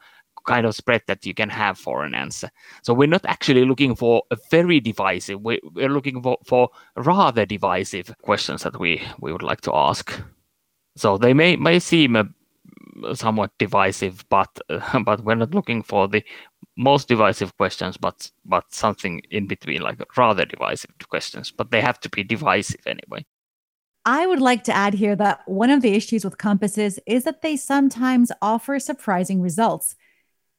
kind 0.47 0.67
of 0.67 0.75
spread 0.75 1.03
that 1.07 1.25
you 1.27 1.35
can 1.35 1.49
have 1.49 1.79
for 1.79 2.05
an 2.05 2.15
answer 2.15 2.51
so 2.83 2.95
we're 2.95 3.09
not 3.09 3.25
actually 3.27 3.65
looking 3.65 3.95
for 3.95 4.23
a 4.31 4.37
very 4.51 4.81
divisive 4.81 5.41
we, 5.43 5.61
we're 5.75 5.89
looking 5.89 6.23
for, 6.23 6.39
for 6.45 6.69
rather 6.97 7.45
divisive 7.47 8.15
questions 8.23 8.63
that 8.63 8.79
we 8.79 9.03
we 9.21 9.33
would 9.33 9.43
like 9.43 9.61
to 9.61 9.75
ask 9.75 10.21
so 10.97 11.19
they 11.19 11.35
may 11.35 11.57
may 11.57 11.79
seem 11.79 12.17
a 12.17 12.29
somewhat 13.15 13.51
divisive, 13.59 14.25
but 14.29 14.59
uh, 14.69 15.01
but 15.05 15.25
we're 15.25 15.35
not 15.35 15.55
looking 15.55 15.83
for 15.83 16.09
the 16.09 16.25
most 16.77 17.09
divisive 17.09 17.57
questions, 17.57 17.97
but 17.97 18.31
but 18.45 18.73
something 18.73 19.21
in 19.31 19.47
between, 19.47 19.83
like 19.83 20.17
rather 20.17 20.45
divisive 20.45 20.91
questions. 21.09 21.51
But 21.51 21.71
they 21.71 21.81
have 21.81 22.01
to 22.01 22.09
be 22.09 22.25
divisive 22.25 22.87
anyway. 22.87 23.25
I 24.07 24.27
would 24.27 24.41
like 24.41 24.65
to 24.65 24.73
add 24.73 24.95
here 24.95 25.17
that 25.17 25.41
one 25.47 25.71
of 25.71 25.81
the 25.81 25.95
issues 25.95 26.25
with 26.25 26.37
compasses 26.37 26.99
is 27.07 27.25
that 27.25 27.41
they 27.41 27.57
sometimes 27.57 28.31
offer 28.43 28.79
surprising 28.79 29.41
results. 29.41 29.97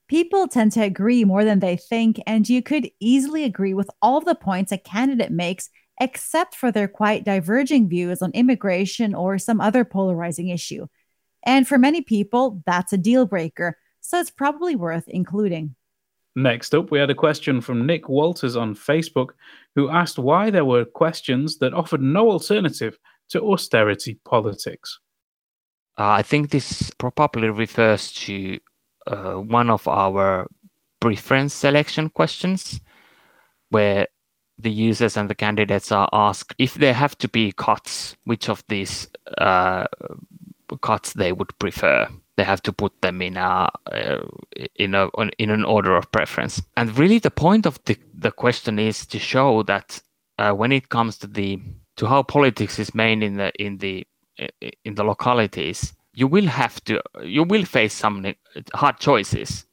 People 0.07 0.47
tend 0.47 0.71
to 0.73 0.83
agree 0.83 1.23
more 1.25 1.43
than 1.43 1.59
they 1.59 1.77
think, 1.77 2.21
and 2.27 2.47
you 2.47 2.61
could 2.61 2.89
easily 2.99 3.43
agree 3.43 3.73
with 3.73 3.89
all 4.01 4.21
the 4.21 4.35
points 4.35 4.71
a 4.71 4.77
candidate 4.77 5.31
makes, 5.31 5.69
except 5.99 6.55
for 6.55 6.71
their 6.71 6.87
quite 6.87 7.23
diverging 7.23 7.89
views 7.89 8.21
on 8.21 8.31
immigration 8.31 9.15
or 9.15 9.39
some 9.39 9.59
other 9.59 9.83
polarizing 9.83 10.49
issue. 10.49 10.85
And 11.43 11.67
for 11.67 11.77
many 11.77 12.01
people, 12.01 12.61
that's 12.65 12.93
a 12.93 12.97
deal 12.97 13.25
breaker. 13.25 13.77
So 14.01 14.19
it's 14.19 14.29
probably 14.29 14.75
worth 14.75 15.07
including. 15.07 15.75
Next 16.35 16.75
up, 16.75 16.91
we 16.91 16.99
had 16.99 17.09
a 17.09 17.15
question 17.15 17.61
from 17.61 17.85
Nick 17.85 18.09
Walters 18.09 18.55
on 18.55 18.75
Facebook, 18.75 19.29
who 19.73 19.89
asked 19.89 20.19
why 20.19 20.49
there 20.49 20.65
were 20.65 20.85
questions 20.85 21.57
that 21.59 21.73
offered 21.73 22.01
no 22.01 22.29
alternative 22.29 22.99
to 23.29 23.41
austerity 23.41 24.19
politics. 24.25 24.99
Uh, 25.97 26.09
I 26.09 26.23
think 26.23 26.49
this 26.49 26.91
probably 26.97 27.49
refers 27.49 28.11
to 28.13 28.59
uh, 29.07 29.33
one 29.33 29.69
of 29.69 29.87
our 29.87 30.47
preference 30.99 31.53
selection 31.53 32.09
questions, 32.09 32.79
where 33.69 34.07
the 34.57 34.71
users 34.71 35.17
and 35.17 35.29
the 35.29 35.35
candidates 35.35 35.91
are 35.91 36.09
asked 36.13 36.55
if 36.57 36.75
there 36.75 36.93
have 36.93 37.17
to 37.17 37.27
be 37.27 37.51
cuts, 37.51 38.15
which 38.23 38.49
of 38.49 38.63
these 38.69 39.09
uh, 39.37 39.85
cuts 40.81 41.13
they 41.13 41.31
would 41.31 41.57
prefer. 41.59 42.07
They 42.37 42.43
have 42.43 42.61
to 42.63 42.73
put 42.73 43.01
them 43.01 43.21
in 43.21 43.37
a 43.37 43.69
uh, 43.91 44.25
in 44.75 44.93
a 44.93 45.09
in 45.37 45.49
an 45.49 45.63
order 45.63 45.95
of 45.95 46.11
preference. 46.11 46.61
And 46.75 46.97
really, 46.97 47.19
the 47.19 47.31
point 47.31 47.65
of 47.65 47.79
the 47.85 47.97
the 48.13 48.31
question 48.31 48.77
is 48.77 49.05
to 49.07 49.19
show 49.19 49.63
that 49.63 50.01
uh, 50.37 50.51
when 50.51 50.71
it 50.71 50.89
comes 50.89 51.17
to 51.19 51.27
the 51.27 51.61
to 51.95 52.07
how 52.07 52.23
politics 52.23 52.77
is 52.77 52.93
made 52.93 53.23
in 53.23 53.37
the 53.37 53.53
in 53.55 53.77
the 53.77 54.05
in 54.83 54.95
the 54.95 55.03
localities, 55.03 55.93
you 56.15 56.27
will 56.27 56.47
have 56.47 56.83
to 56.85 57.01
you 57.23 57.43
will 57.43 57.65
face 57.65 57.93
some 57.93 58.33
hard 58.73 58.99
choices 58.99 59.65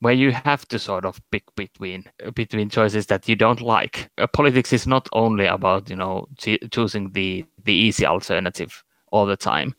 where 0.00 0.14
you 0.14 0.32
have 0.32 0.66
to 0.68 0.78
sort 0.78 1.04
of 1.04 1.20
pick 1.30 1.44
between 1.56 2.04
between 2.34 2.68
choices 2.68 3.06
that 3.06 3.28
you 3.28 3.36
don't 3.36 3.60
like. 3.60 4.10
Uh, 4.18 4.26
politics 4.26 4.72
is 4.72 4.86
not 4.86 5.08
only 5.12 5.46
about 5.46 5.90
you 5.90 5.96
know 5.96 6.26
choosing 6.70 7.12
the 7.12 7.44
the 7.64 7.74
easy 7.74 8.06
alternative 8.06 8.82
all 9.10 9.26
the 9.26 9.36
time. 9.36 9.74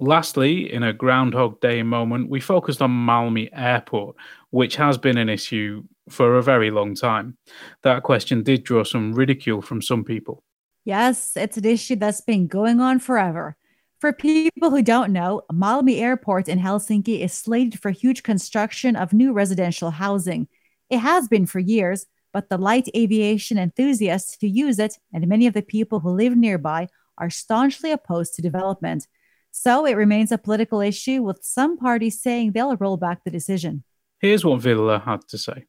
Lastly, 0.00 0.72
in 0.72 0.82
a 0.82 0.92
Groundhog 0.92 1.60
Day 1.60 1.82
moment, 1.82 2.28
we 2.28 2.40
focused 2.40 2.82
on 2.82 2.90
Malmi 2.90 3.48
Airport, 3.52 4.16
which 4.50 4.74
has 4.76 4.98
been 4.98 5.16
an 5.16 5.28
issue 5.28 5.84
for 6.08 6.36
a 6.36 6.42
very 6.42 6.70
long 6.70 6.94
time. 6.94 7.36
That 7.82 8.02
question 8.02 8.42
did 8.42 8.64
draw 8.64 8.82
some 8.82 9.14
ridicule 9.14 9.62
from 9.62 9.80
some 9.80 10.04
people. 10.04 10.42
Yes, 10.84 11.36
it's 11.36 11.56
an 11.56 11.64
issue 11.64 11.96
that's 11.96 12.20
been 12.20 12.48
going 12.48 12.80
on 12.80 12.98
forever. 12.98 13.56
For 14.04 14.12
people 14.12 14.68
who 14.68 14.82
don't 14.82 15.14
know, 15.14 15.40
Malmi 15.50 15.98
Airport 15.98 16.46
in 16.46 16.58
Helsinki 16.58 17.20
is 17.20 17.32
slated 17.32 17.80
for 17.80 17.90
huge 17.90 18.22
construction 18.22 18.96
of 18.96 19.14
new 19.14 19.32
residential 19.32 19.92
housing. 19.92 20.46
It 20.90 20.98
has 20.98 21.26
been 21.26 21.46
for 21.46 21.58
years, 21.58 22.04
but 22.30 22.50
the 22.50 22.58
light 22.58 22.86
aviation 22.94 23.56
enthusiasts 23.56 24.36
who 24.38 24.46
use 24.46 24.78
it 24.78 24.98
and 25.14 25.26
many 25.26 25.46
of 25.46 25.54
the 25.54 25.62
people 25.62 26.00
who 26.00 26.10
live 26.10 26.36
nearby 26.36 26.88
are 27.16 27.30
staunchly 27.30 27.92
opposed 27.92 28.34
to 28.34 28.42
development. 28.42 29.06
So 29.52 29.86
it 29.86 29.96
remains 29.96 30.30
a 30.30 30.36
political 30.36 30.82
issue, 30.82 31.22
with 31.22 31.38
some 31.40 31.78
parties 31.78 32.20
saying 32.20 32.52
they'll 32.52 32.76
roll 32.76 32.98
back 32.98 33.24
the 33.24 33.30
decision. 33.30 33.84
Here's 34.20 34.44
what 34.44 34.60
Ville 34.60 34.98
had 34.98 35.26
to 35.28 35.38
say. 35.38 35.64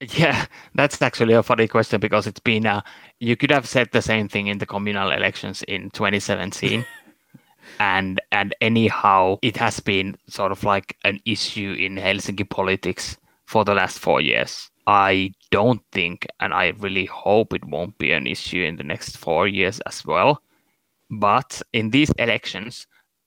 Yeah, 0.00 0.46
that's 0.74 1.00
actually 1.00 1.34
a 1.34 1.42
funny 1.44 1.68
question 1.68 2.00
because 2.00 2.26
it's 2.26 2.40
been, 2.40 2.66
uh, 2.66 2.82
you 3.20 3.36
could 3.36 3.52
have 3.52 3.68
said 3.68 3.90
the 3.92 4.02
same 4.02 4.28
thing 4.28 4.48
in 4.48 4.58
the 4.58 4.66
communal 4.66 5.12
elections 5.12 5.62
in 5.62 5.90
2017. 5.90 6.84
And 7.78 8.20
and 8.32 8.54
anyhow, 8.60 9.38
it 9.42 9.56
has 9.56 9.80
been 9.80 10.16
sort 10.28 10.52
of 10.52 10.64
like 10.64 10.96
an 11.04 11.20
issue 11.24 11.76
in 11.78 11.96
Helsinki 11.96 12.48
politics 12.48 13.16
for 13.44 13.64
the 13.64 13.74
last 13.74 13.98
four 13.98 14.20
years. 14.20 14.70
I 14.86 15.32
don't 15.50 15.82
think, 15.92 16.26
and 16.40 16.54
I 16.54 16.72
really 16.78 17.06
hope 17.06 17.52
it 17.52 17.64
won't 17.64 17.98
be 17.98 18.12
an 18.12 18.26
issue 18.26 18.62
in 18.62 18.76
the 18.76 18.84
next 18.84 19.16
four 19.16 19.48
years 19.48 19.80
as 19.80 20.04
well. 20.04 20.42
But 21.10 21.62
in 21.72 21.90
these 21.90 22.10
elections, 22.18 22.86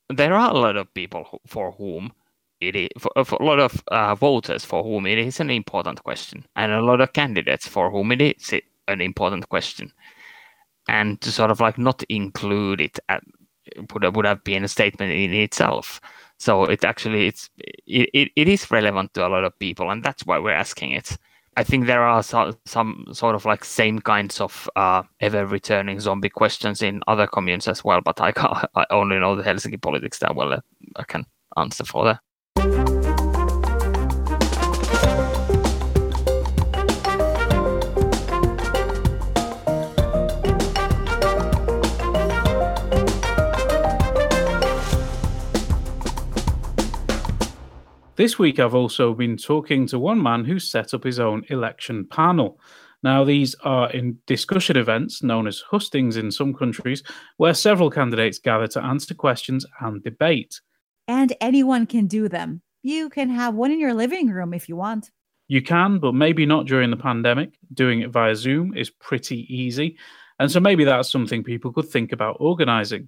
there 0.10 0.34
are 0.34 0.52
a 0.52 0.58
lot 0.58 0.78
of 0.78 0.94
people 0.94 1.26
who, 1.30 1.40
for 1.48 1.72
whom 1.74 2.14
it 2.62 2.76
is 2.76 2.90
for, 2.98 3.12
for 3.24 3.38
a 3.42 3.46
lot 3.46 3.60
of 3.60 3.84
uh, 3.88 4.16
voters 4.16 4.66
for 4.66 4.84
whom 4.84 5.06
it 5.06 5.18
is 5.18 5.40
an 5.40 5.50
important 5.50 6.04
question, 6.04 6.46
and 6.56 6.72
a 6.72 6.82
lot 6.82 7.02
of 7.02 7.14
candidates 7.14 7.68
for 7.68 7.90
whom 7.90 8.12
it 8.12 8.22
is 8.22 8.54
an 8.88 9.02
important 9.02 9.48
question, 9.50 9.92
and 10.88 11.22
to 11.22 11.32
sort 11.32 11.52
of 11.52 11.60
like 11.60 11.78
not 11.78 12.04
include 12.10 12.82
it 12.82 13.00
at, 13.08 13.24
would 13.94 14.16
would 14.16 14.26
have 14.26 14.44
been 14.44 14.64
a 14.64 14.68
statement 14.68 15.12
in 15.12 15.34
itself. 15.34 16.02
So 16.38 16.64
it 16.66 16.84
actually 16.86 17.28
it's 17.28 17.50
it, 17.58 18.10
it, 18.14 18.32
it 18.36 18.48
is 18.48 18.72
relevant 18.72 19.14
to 19.14 19.28
a 19.28 19.30
lot 19.30 19.44
of 19.44 19.58
people, 19.60 19.90
and 19.90 20.04
that's 20.04 20.26
why 20.26 20.40
we're 20.40 20.52
asking 20.52 20.92
it. 20.94 21.18
I 21.58 21.64
think 21.64 21.88
there 21.88 22.04
are 22.04 22.24
so, 22.24 22.54
some 22.66 23.06
sort 23.12 23.36
of 23.36 23.44
like 23.44 23.66
same 23.66 24.00
kinds 24.00 24.40
of 24.40 24.70
uh, 24.78 25.04
ever 25.20 25.46
returning 25.46 26.00
zombie 26.00 26.30
questions 26.30 26.82
in 26.82 27.02
other 27.08 27.28
communes 27.28 27.68
as 27.68 27.84
well, 27.84 28.00
but 28.00 28.22
I, 28.22 28.32
can't, 28.32 28.66
I 28.76 28.86
only 28.92 29.20
know 29.20 29.36
the 29.36 29.44
Helsinki 29.44 29.82
politics 29.82 30.20
that 30.20 30.36
well. 30.36 30.62
I 30.96 31.04
can 31.04 31.26
answer 31.58 31.84
for 31.84 32.06
that. 32.06 32.20
This 48.20 48.38
week, 48.38 48.60
I've 48.60 48.76
also 48.76 49.14
been 49.14 49.38
talking 49.38 49.88
to 49.88 49.98
one 49.98 50.22
man 50.22 50.44
who 50.44 50.60
set 50.60 50.94
up 50.94 51.06
his 51.06 51.22
own 51.22 51.46
election 51.48 52.06
panel. 52.06 52.60
Now, 53.02 53.24
these 53.24 53.56
are 53.64 53.90
in 53.92 54.18
discussion 54.28 54.76
events 54.76 55.24
known 55.24 55.48
as 55.48 55.62
hustings 55.62 56.18
in 56.18 56.30
some 56.30 56.54
countries, 56.54 57.02
where 57.38 57.54
several 57.54 57.90
candidates 57.90 58.38
gather 58.38 58.68
to 58.68 58.84
answer 58.84 59.14
questions 59.14 59.66
and 59.80 60.04
debate. 60.04 60.60
And 61.08 61.32
anyone 61.40 61.86
can 61.86 62.08
do 62.08 62.28
them. 62.28 62.62
You 62.84 63.08
can 63.08 63.30
have 63.30 63.56
one 63.56 63.72
in 63.72 63.80
your 63.80 63.94
living 63.94 64.28
room 64.28 64.54
if 64.54 64.68
you 64.68 64.76
want. 64.76 65.12
You 65.48 65.62
can, 65.62 66.00
but 66.00 66.14
maybe 66.14 66.46
not 66.46 66.66
during 66.66 66.90
the 66.90 66.98
pandemic. 66.98 67.58
Doing 67.74 68.02
it 68.02 68.10
via 68.10 68.36
Zoom 68.36 68.76
is 68.76 68.90
pretty 68.90 69.48
easy. 69.48 69.98
And 70.40 70.52
so 70.52 70.60
maybe 70.60 70.84
that's 70.84 71.10
something 71.10 71.42
people 71.42 71.72
could 71.72 71.88
think 71.88 72.12
about 72.12 72.36
organizing. 72.42 73.08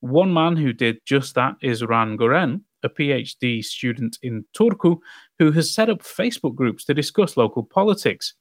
One 0.00 0.34
man 0.34 0.56
who 0.56 0.72
did 0.72 0.98
just 1.06 1.36
that 1.36 1.54
is 1.62 1.84
Ran 1.84 2.16
Goren, 2.16 2.64
a 2.82 2.88
PhD 2.88 3.64
student 3.64 4.18
in 4.22 4.44
Turku, 4.56 4.98
who 5.38 5.52
has 5.52 5.72
set 5.72 5.90
up 5.90 6.02
Facebook 6.02 6.54
groups 6.54 6.84
to 6.84 6.94
discuss 6.94 7.36
local 7.36 7.62
politics. 7.62 8.34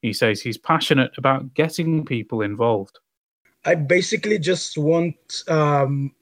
He 0.00 0.12
says 0.12 0.40
he's 0.40 0.58
passionate 0.58 1.12
about 1.16 1.54
getting 1.54 2.04
people 2.04 2.42
involved. 2.42 2.98
I 3.64 3.76
basically 3.76 4.38
just 4.38 4.76
want 4.76 5.44
um, 5.46 6.12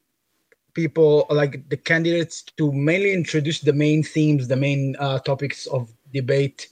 people, 0.75 1.27
like 1.31 1.69
the 1.71 1.77
candidates, 1.77 2.43
to 2.59 2.71
mainly 2.73 3.15
introduce 3.15 3.61
the 3.61 3.73
main 3.73 4.03
themes, 4.03 4.49
the 4.49 4.57
main 4.57 4.97
uh, 4.99 5.19
topics 5.21 5.67
of 5.69 5.91
debate 6.13 6.69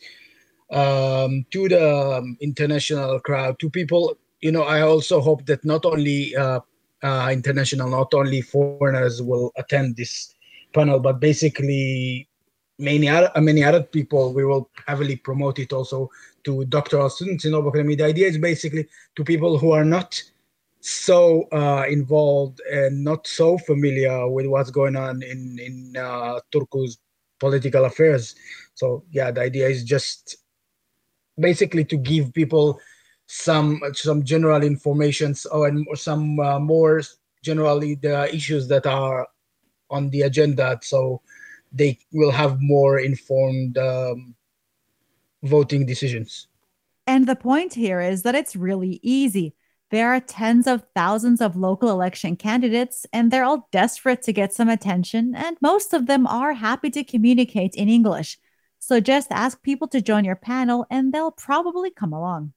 um, 0.71 1.47
to 1.51 1.69
the 1.69 2.19
um, 2.19 2.37
international 2.41 3.21
crowd, 3.21 3.59
to 3.61 3.71
people. 3.71 4.19
You 4.41 4.53
know, 4.53 4.63
I 4.63 4.83
also 4.83 5.21
hope 5.21 5.47
that 5.47 5.65
not 5.65 5.87
only 5.87 6.37
uh, 6.37 6.61
uh, 7.03 7.31
international, 7.33 7.89
not 7.89 8.13
only 8.13 8.43
foreigners 8.43 9.23
will 9.23 9.53
attend 9.57 9.97
this 9.97 10.35
panel, 10.73 11.01
but 11.01 11.21
basically 11.21 12.29
many 12.79 13.09
other 13.09 13.31
many 13.41 13.65
other 13.65 13.83
people. 13.83 14.33
We 14.33 14.45
will 14.45 14.71
heavily 14.87 15.17
promote 15.17 15.59
it 15.59 15.73
also 15.73 16.11
to 16.45 16.65
doctoral 16.67 17.11
students 17.11 17.45
in 17.45 17.55
Academy. 17.55 17.95
The 17.95 18.05
idea 18.05 18.29
is 18.29 18.39
basically 18.39 18.89
to 19.17 19.25
people 19.25 19.59
who 19.59 19.73
are 19.73 19.85
not 19.85 20.23
so 20.81 21.43
uh, 21.53 21.85
involved 21.89 22.61
and 22.71 23.03
not 23.03 23.27
so 23.27 23.59
familiar 23.59 24.29
with 24.29 24.47
what's 24.47 24.71
going 24.71 24.97
on 24.97 25.23
in 25.23 25.59
in 25.59 25.97
uh, 25.97 26.41
Turku's 26.53 26.99
political 27.41 27.85
affairs. 27.85 28.35
So 28.75 29.05
yeah, 29.11 29.31
the 29.31 29.43
idea 29.43 29.69
is 29.69 29.85
just 29.85 30.37
basically 31.39 31.85
to 31.85 31.97
give 31.97 32.33
people 32.33 32.81
some 33.27 33.81
some 33.93 34.23
general 34.23 34.63
information 34.63 35.35
or 35.53 35.69
and 35.69 35.87
some 35.95 36.41
uh, 36.41 36.59
more 36.59 37.03
generally 37.43 37.95
the 37.95 38.35
issues 38.35 38.69
that 38.69 38.87
are 38.87 39.27
on 39.91 40.11
the 40.11 40.23
agenda, 40.23 40.79
so 40.83 41.21
they 41.73 41.99
will 42.13 42.31
have 42.31 42.61
more 42.61 42.99
informed 42.99 43.77
um, 43.79 44.35
voting 45.43 45.87
decisions. 45.87 46.49
And 47.07 47.27
the 47.27 47.37
point 47.37 47.75
here 47.75 48.01
is 48.01 48.23
that 48.23 48.35
it's 48.35 48.55
really 48.55 49.01
easy. 49.03 49.55
There 49.91 50.13
are 50.13 50.21
tens 50.21 50.67
of 50.67 50.85
thousands 50.95 51.41
of 51.41 51.57
local 51.57 51.89
election 51.89 52.37
candidates, 52.37 53.07
and 53.13 53.31
they're 53.31 53.45
all 53.45 53.69
desperate 53.73 54.21
to 54.23 54.33
get 54.33 54.53
some 54.53 54.69
attention, 54.69 55.35
and 55.35 55.57
most 55.63 55.95
of 55.95 56.07
them 56.07 56.27
are 56.27 56.53
happy 56.53 56.91
to 56.91 57.03
communicate 57.03 57.75
in 57.75 57.89
English. 57.89 58.39
So 58.79 59.01
just 59.01 59.29
ask 59.31 59.63
people 59.63 59.89
to 59.89 60.03
join 60.03 60.25
your 60.27 60.37
panel, 60.37 60.87
and 60.91 61.13
they'll 61.13 61.31
probably 61.31 61.91
come 61.91 62.13
along. 62.13 62.53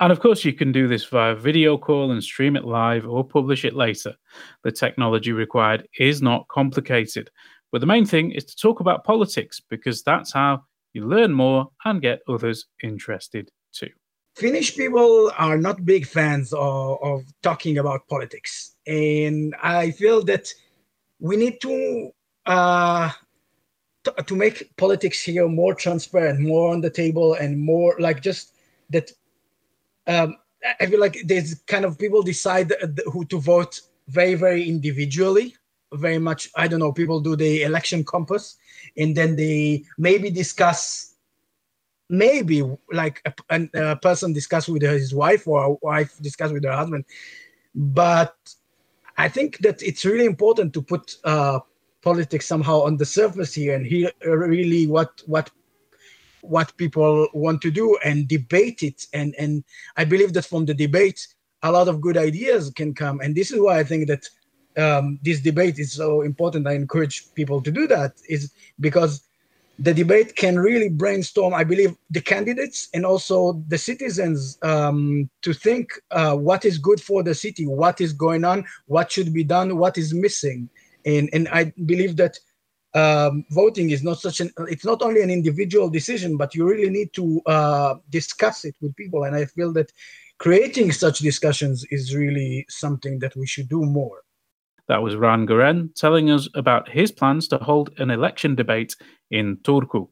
And 0.00 0.12
of 0.12 0.20
course, 0.20 0.44
you 0.44 0.52
can 0.52 0.70
do 0.70 0.86
this 0.86 1.04
via 1.04 1.34
video 1.34 1.76
call 1.76 2.12
and 2.12 2.22
stream 2.22 2.56
it 2.56 2.64
live 2.64 3.06
or 3.06 3.24
publish 3.24 3.64
it 3.64 3.74
later. 3.74 4.14
The 4.62 4.70
technology 4.70 5.32
required 5.32 5.88
is 5.98 6.22
not 6.22 6.46
complicated. 6.48 7.30
But 7.72 7.80
the 7.80 7.86
main 7.86 8.06
thing 8.06 8.30
is 8.30 8.44
to 8.44 8.56
talk 8.56 8.80
about 8.80 9.04
politics 9.04 9.60
because 9.60 10.02
that's 10.02 10.32
how 10.32 10.62
you 10.92 11.06
learn 11.06 11.32
more 11.32 11.68
and 11.84 12.00
get 12.00 12.20
others 12.28 12.66
interested 12.82 13.50
too. 13.72 13.90
Finnish 14.36 14.76
people 14.76 15.32
are 15.36 15.58
not 15.58 15.84
big 15.84 16.06
fans 16.06 16.52
of, 16.52 16.98
of 17.02 17.22
talking 17.42 17.78
about 17.78 18.06
politics. 18.08 18.76
And 18.86 19.54
I 19.62 19.90
feel 19.90 20.24
that 20.26 20.48
we 21.18 21.36
need 21.36 21.60
to 21.62 22.10
uh, 22.46 23.10
to, 24.04 24.14
to 24.24 24.36
make 24.36 24.74
politics 24.76 25.20
here 25.20 25.48
more 25.48 25.74
transparent, 25.74 26.40
more 26.40 26.72
on 26.72 26.80
the 26.80 26.88
table, 26.88 27.34
and 27.34 27.58
more 27.58 27.96
like 27.98 28.22
just 28.22 28.54
that. 28.90 29.10
Um, 30.08 30.36
I 30.80 30.86
feel 30.86 30.98
like 30.98 31.18
there's 31.24 31.54
kind 31.66 31.84
of 31.84 31.98
people 31.98 32.22
decide 32.22 32.72
who 33.12 33.24
to 33.26 33.38
vote 33.38 33.80
very, 34.08 34.34
very 34.34 34.68
individually. 34.68 35.54
Very 35.92 36.18
much, 36.18 36.50
I 36.56 36.66
don't 36.68 36.80
know. 36.80 36.92
People 36.92 37.20
do 37.20 37.36
the 37.36 37.62
election 37.62 38.04
compass, 38.04 38.56
and 38.96 39.16
then 39.16 39.36
they 39.36 39.84
maybe 39.96 40.30
discuss 40.30 41.14
maybe 42.10 42.62
like 42.92 43.22
a, 43.50 43.68
a, 43.74 43.96
person 43.96 44.32
discuss 44.32 44.68
with 44.68 44.82
his 44.82 45.14
wife 45.14 45.46
or 45.46 45.64
a 45.64 45.70
wife 45.86 46.16
discuss 46.22 46.50
with 46.50 46.64
her 46.64 46.72
husband 46.72 47.04
but 47.74 48.34
i 49.18 49.28
think 49.28 49.58
that 49.58 49.82
it's 49.82 50.04
really 50.04 50.24
important 50.24 50.72
to 50.72 50.80
put 50.80 51.16
uh, 51.24 51.60
politics 52.00 52.46
somehow 52.46 52.80
on 52.80 52.96
the 52.96 53.04
surface 53.04 53.52
here 53.54 53.74
and 53.74 53.86
hear 53.86 54.10
really 54.24 54.86
what 54.86 55.22
what 55.26 55.50
what 56.42 56.76
people 56.76 57.28
want 57.34 57.60
to 57.62 57.70
do 57.70 57.96
and 58.04 58.28
debate 58.28 58.82
it. 58.82 59.06
And 59.12 59.34
and 59.38 59.64
i 59.96 60.04
believe 60.04 60.32
that 60.34 60.44
from 60.44 60.64
the 60.64 60.74
debate 60.74 61.26
a 61.62 61.72
lot 61.72 61.88
of 61.88 62.00
good 62.00 62.16
ideas 62.16 62.70
can 62.70 62.94
come. 62.94 63.20
And 63.20 63.34
this 63.34 63.50
is 63.50 63.60
why 63.60 63.78
i 63.78 63.84
think 63.84 64.08
that 64.08 64.24
um, 64.78 65.18
this 65.22 65.40
debate 65.40 65.78
is 65.78 65.92
so 65.92 66.22
important. 66.22 66.68
I 66.68 66.74
encourage 66.74 67.34
people 67.34 67.60
to 67.62 67.70
do 67.70 67.86
that 67.88 68.12
is 68.28 68.52
because 68.78 69.28
the 69.80 69.94
debate 69.94 70.34
can 70.34 70.58
really 70.58 70.88
brainstorm, 70.88 71.54
I 71.54 71.64
believe, 71.64 71.94
the 72.10 72.20
candidates 72.20 72.88
and 72.94 73.06
also 73.06 73.62
the 73.68 73.78
citizens 73.78 74.58
um, 74.62 75.30
to 75.42 75.52
think 75.52 75.90
uh, 76.10 76.34
what 76.34 76.64
is 76.64 76.78
good 76.78 77.00
for 77.00 77.22
the 77.22 77.34
city, 77.34 77.66
what 77.66 78.00
is 78.00 78.12
going 78.12 78.44
on, 78.44 78.64
what 78.86 79.12
should 79.12 79.32
be 79.32 79.44
done, 79.44 79.76
what 79.76 79.96
is 79.96 80.12
missing. 80.12 80.68
And, 81.06 81.28
and 81.32 81.48
I 81.48 81.72
believe 81.86 82.16
that 82.16 82.38
um, 82.94 83.44
voting 83.50 83.90
is 83.90 84.02
not 84.02 84.18
such 84.18 84.40
an, 84.40 84.50
it's 84.68 84.84
not 84.84 85.02
only 85.02 85.22
an 85.22 85.30
individual 85.30 85.90
decision, 85.90 86.36
but 86.36 86.54
you 86.54 86.66
really 86.66 86.90
need 86.90 87.12
to 87.14 87.40
uh, 87.46 87.94
discuss 88.10 88.64
it 88.64 88.74
with 88.80 88.96
people. 88.96 89.24
And 89.24 89.36
I 89.36 89.44
feel 89.44 89.72
that 89.74 89.92
creating 90.38 90.92
such 90.92 91.18
discussions 91.18 91.84
is 91.90 92.14
really 92.14 92.64
something 92.68 93.18
that 93.20 93.36
we 93.36 93.46
should 93.46 93.68
do 93.68 93.82
more. 93.82 94.22
That 94.88 95.02
was 95.02 95.16
Ran 95.16 95.44
Goren 95.44 95.90
telling 95.94 96.30
us 96.30 96.48
about 96.54 96.88
his 96.88 97.12
plans 97.12 97.46
to 97.48 97.58
hold 97.58 97.90
an 97.98 98.10
election 98.10 98.54
debate 98.54 98.96
in 99.30 99.58
Turku. 99.58 100.08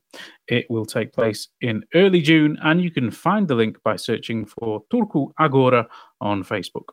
It 0.48 0.66
will 0.68 0.84
take 0.84 1.14
place 1.14 1.48
in 1.62 1.82
early 1.94 2.20
June, 2.20 2.58
and 2.62 2.82
you 2.82 2.90
can 2.90 3.10
find 3.10 3.48
the 3.48 3.54
link 3.54 3.78
by 3.82 3.96
searching 3.96 4.44
for 4.44 4.82
Turku 4.92 5.32
Agora 5.38 5.88
on 6.20 6.44
Facebook. 6.44 6.90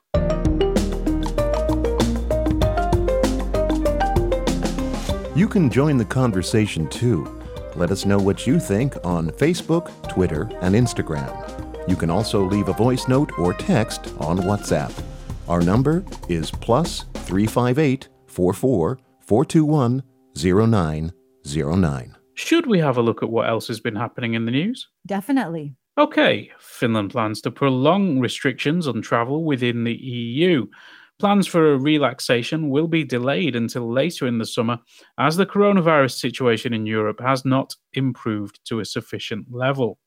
You 5.35 5.47
can 5.47 5.71
join 5.71 5.97
the 5.97 6.05
conversation 6.05 6.87
too. 6.89 7.41
Let 7.75 7.89
us 7.89 8.05
know 8.05 8.19
what 8.19 8.45
you 8.45 8.59
think 8.59 8.95
on 9.03 9.31
Facebook, 9.31 9.91
Twitter, 10.07 10.43
and 10.61 10.75
Instagram. 10.75 11.89
You 11.89 11.95
can 11.95 12.11
also 12.11 12.43
leave 12.43 12.67
a 12.67 12.73
voice 12.73 13.07
note 13.07 13.39
or 13.39 13.51
text 13.55 14.13
on 14.19 14.37
WhatsApp. 14.37 14.93
Our 15.47 15.61
number 15.61 16.05
is 16.29 16.51
plus 16.51 17.05
358 17.15 18.09
44 18.27 18.99
421 19.21 20.03
0909. 20.35 22.15
Should 22.35 22.67
we 22.67 22.77
have 22.77 22.97
a 22.97 23.01
look 23.01 23.23
at 23.23 23.29
what 23.29 23.49
else 23.49 23.67
has 23.69 23.79
been 23.79 23.95
happening 23.95 24.35
in 24.35 24.45
the 24.45 24.51
news? 24.51 24.87
Definitely. 25.07 25.75
Okay, 25.97 26.51
Finland 26.59 27.09
plans 27.09 27.41
to 27.41 27.49
prolong 27.49 28.19
restrictions 28.19 28.87
on 28.87 29.01
travel 29.01 29.43
within 29.43 29.83
the 29.83 29.95
EU. 29.95 30.67
Plans 31.23 31.47
for 31.47 31.71
a 31.71 31.77
relaxation 31.77 32.69
will 32.69 32.89
be 32.89 33.05
delayed 33.05 33.55
until 33.55 33.89
later 33.89 34.27
in 34.27 34.39
the 34.39 34.45
summer 34.45 34.79
as 35.17 35.38
the 35.38 35.45
coronavirus 35.45 36.19
situation 36.19 36.73
in 36.73 36.86
Europe 36.86 37.21
has 37.21 37.45
not 37.45 37.73
improved 37.93 38.59
to 38.65 38.81
a 38.81 38.86
sufficient 38.86 39.47
level. 39.49 39.99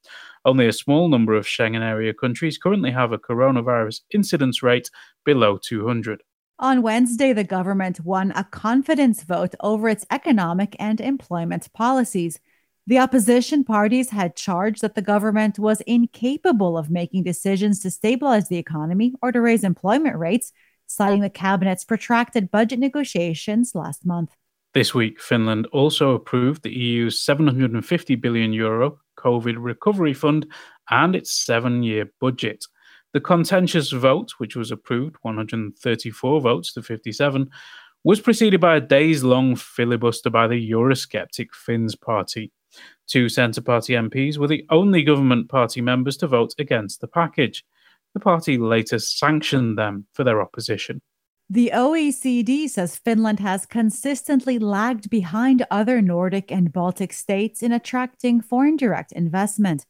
Only 0.44 0.66
a 0.66 0.74
small 0.74 1.08
number 1.08 1.32
of 1.32 1.46
Schengen 1.46 1.80
area 1.80 2.12
countries 2.12 2.58
currently 2.58 2.90
have 2.90 3.12
a 3.12 3.18
coronavirus 3.18 4.02
incidence 4.12 4.62
rate 4.62 4.90
below 5.24 5.56
200. 5.56 6.22
On 6.58 6.82
Wednesday, 6.82 7.32
the 7.32 7.44
government 7.44 8.04
won 8.04 8.30
a 8.32 8.44
confidence 8.44 9.22
vote 9.22 9.54
over 9.60 9.88
its 9.88 10.04
economic 10.10 10.76
and 10.78 11.00
employment 11.00 11.72
policies. 11.72 12.40
The 12.86 12.98
opposition 12.98 13.64
parties 13.64 14.10
had 14.10 14.36
charged 14.36 14.82
that 14.82 14.94
the 14.94 15.00
government 15.00 15.58
was 15.58 15.80
incapable 15.86 16.76
of 16.76 16.90
making 16.90 17.22
decisions 17.22 17.80
to 17.80 17.90
stabilize 17.90 18.48
the 18.50 18.58
economy 18.58 19.14
or 19.22 19.32
to 19.32 19.40
raise 19.40 19.64
employment 19.64 20.18
rates, 20.18 20.52
citing 20.86 21.20
the 21.20 21.30
cabinet's 21.30 21.84
protracted 21.84 22.50
budget 22.50 22.78
negotiations 22.78 23.74
last 23.74 24.06
month. 24.06 24.36
This 24.74 24.94
week, 24.94 25.20
Finland 25.20 25.66
also 25.72 26.12
approved 26.12 26.62
the 26.62 26.70
EU's 26.70 27.20
750 27.20 28.14
billion 28.16 28.52
euro 28.52 28.98
COVID 29.18 29.56
recovery 29.58 30.12
fund 30.12 30.46
and 30.90 31.16
its 31.16 31.32
seven 31.32 31.82
year 31.82 32.10
budget. 32.20 32.66
The 33.12 33.20
contentious 33.20 33.90
vote, 33.92 34.32
which 34.38 34.56
was 34.56 34.70
approved 34.70 35.16
134 35.22 36.40
votes 36.40 36.72
to 36.74 36.82
57, 36.82 37.50
was 38.04 38.20
preceded 38.20 38.60
by 38.60 38.76
a 38.76 38.80
days 38.80 39.24
long 39.24 39.56
filibuster 39.56 40.30
by 40.30 40.46
the 40.46 40.70
Eurosceptic 40.70 41.54
Finns 41.54 41.96
party. 41.96 42.52
Two 43.06 43.28
Centre 43.28 43.62
Party 43.62 43.94
MPs 43.94 44.36
were 44.36 44.46
the 44.46 44.66
only 44.70 45.02
government 45.02 45.48
party 45.48 45.80
members 45.80 46.16
to 46.18 46.26
vote 46.26 46.54
against 46.58 47.00
the 47.00 47.08
package. 47.08 47.64
The 48.16 48.20
party 48.20 48.56
later 48.56 48.98
sanctioned 48.98 49.76
them 49.76 50.06
for 50.14 50.24
their 50.24 50.40
opposition. 50.40 51.02
The 51.50 51.70
OECD 51.74 52.66
says 52.66 52.96
Finland 52.96 53.40
has 53.40 53.66
consistently 53.66 54.58
lagged 54.58 55.10
behind 55.10 55.66
other 55.70 56.00
Nordic 56.00 56.50
and 56.50 56.72
Baltic 56.72 57.12
states 57.12 57.62
in 57.62 57.72
attracting 57.72 58.40
foreign 58.40 58.76
direct 58.76 59.12
investment. 59.12 59.84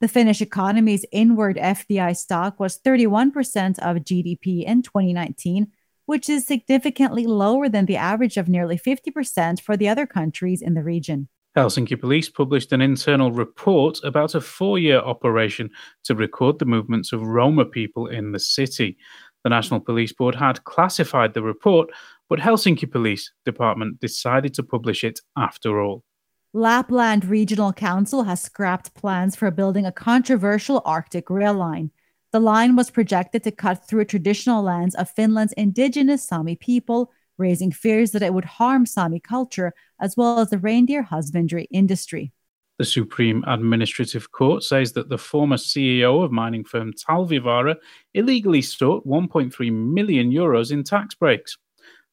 The 0.00 0.08
Finnish 0.08 0.40
economy's 0.40 1.04
inward 1.12 1.58
FDI 1.58 2.16
stock 2.16 2.58
was 2.58 2.78
31% 2.78 3.78
of 3.80 4.04
GDP 4.04 4.64
in 4.64 4.80
2019, 4.80 5.66
which 6.06 6.30
is 6.30 6.46
significantly 6.46 7.26
lower 7.26 7.68
than 7.68 7.84
the 7.84 7.98
average 7.98 8.38
of 8.38 8.48
nearly 8.48 8.78
50% 8.78 9.60
for 9.60 9.76
the 9.76 9.86
other 9.86 10.06
countries 10.06 10.62
in 10.62 10.72
the 10.72 10.82
region. 10.82 11.28
Helsinki 11.56 12.00
Police 12.00 12.28
published 12.28 12.72
an 12.72 12.80
internal 12.80 13.32
report 13.32 13.98
about 14.04 14.36
a 14.36 14.40
four 14.40 14.78
year 14.78 14.98
operation 14.98 15.70
to 16.04 16.14
record 16.14 16.58
the 16.58 16.64
movements 16.64 17.12
of 17.12 17.22
Roma 17.22 17.64
people 17.64 18.06
in 18.06 18.30
the 18.30 18.38
city. 18.38 18.96
The 19.42 19.50
National 19.50 19.80
Police 19.80 20.12
Board 20.12 20.34
had 20.36 20.62
classified 20.64 21.34
the 21.34 21.42
report, 21.42 21.90
but 22.28 22.38
Helsinki 22.38 22.90
Police 22.90 23.32
Department 23.44 23.98
decided 23.98 24.54
to 24.54 24.62
publish 24.62 25.02
it 25.02 25.18
after 25.36 25.80
all. 25.80 26.04
Lapland 26.52 27.24
Regional 27.24 27.72
Council 27.72 28.24
has 28.24 28.40
scrapped 28.40 28.94
plans 28.94 29.34
for 29.34 29.50
building 29.50 29.86
a 29.86 29.92
controversial 29.92 30.82
Arctic 30.84 31.30
rail 31.30 31.54
line. 31.54 31.90
The 32.32 32.40
line 32.40 32.76
was 32.76 32.90
projected 32.90 33.42
to 33.44 33.50
cut 33.50 33.88
through 33.88 34.04
traditional 34.04 34.62
lands 34.62 34.94
of 34.94 35.10
Finland's 35.10 35.52
indigenous 35.54 36.26
Sami 36.26 36.54
people, 36.54 37.10
raising 37.40 37.72
fears 37.72 38.12
that 38.12 38.22
it 38.22 38.34
would 38.34 38.44
harm 38.44 38.86
Sami 38.86 39.18
culture 39.18 39.72
as 40.00 40.16
well 40.16 40.38
as 40.38 40.50
the 40.50 40.58
reindeer 40.58 41.02
husbandry 41.02 41.66
industry. 41.70 42.32
The 42.78 42.84
Supreme 42.84 43.44
Administrative 43.46 44.32
Court 44.32 44.62
says 44.62 44.92
that 44.92 45.08
the 45.08 45.18
former 45.18 45.56
CEO 45.56 46.24
of 46.24 46.32
mining 46.32 46.64
firm 46.64 46.92
Talvivaara 46.92 47.76
illegally 48.14 48.62
sought 48.62 49.06
1.3 49.06 49.72
million 49.72 50.30
euros 50.30 50.72
in 50.72 50.84
tax 50.84 51.14
breaks. 51.14 51.58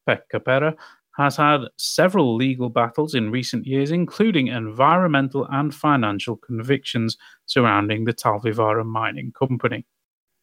Pekka 0.08 0.40
Perä 0.40 0.76
has 1.18 1.36
had 1.38 1.62
several 1.78 2.36
legal 2.36 2.70
battles 2.70 3.16
in 3.16 3.32
recent 3.32 3.66
years, 3.66 3.92
including 3.92 4.48
environmental 4.48 5.48
and 5.52 5.74
financial 5.74 6.36
convictions 6.36 7.18
surrounding 7.46 8.04
the 8.04 8.14
Talvivaara 8.14 8.86
mining 8.86 9.32
company. 9.32 9.86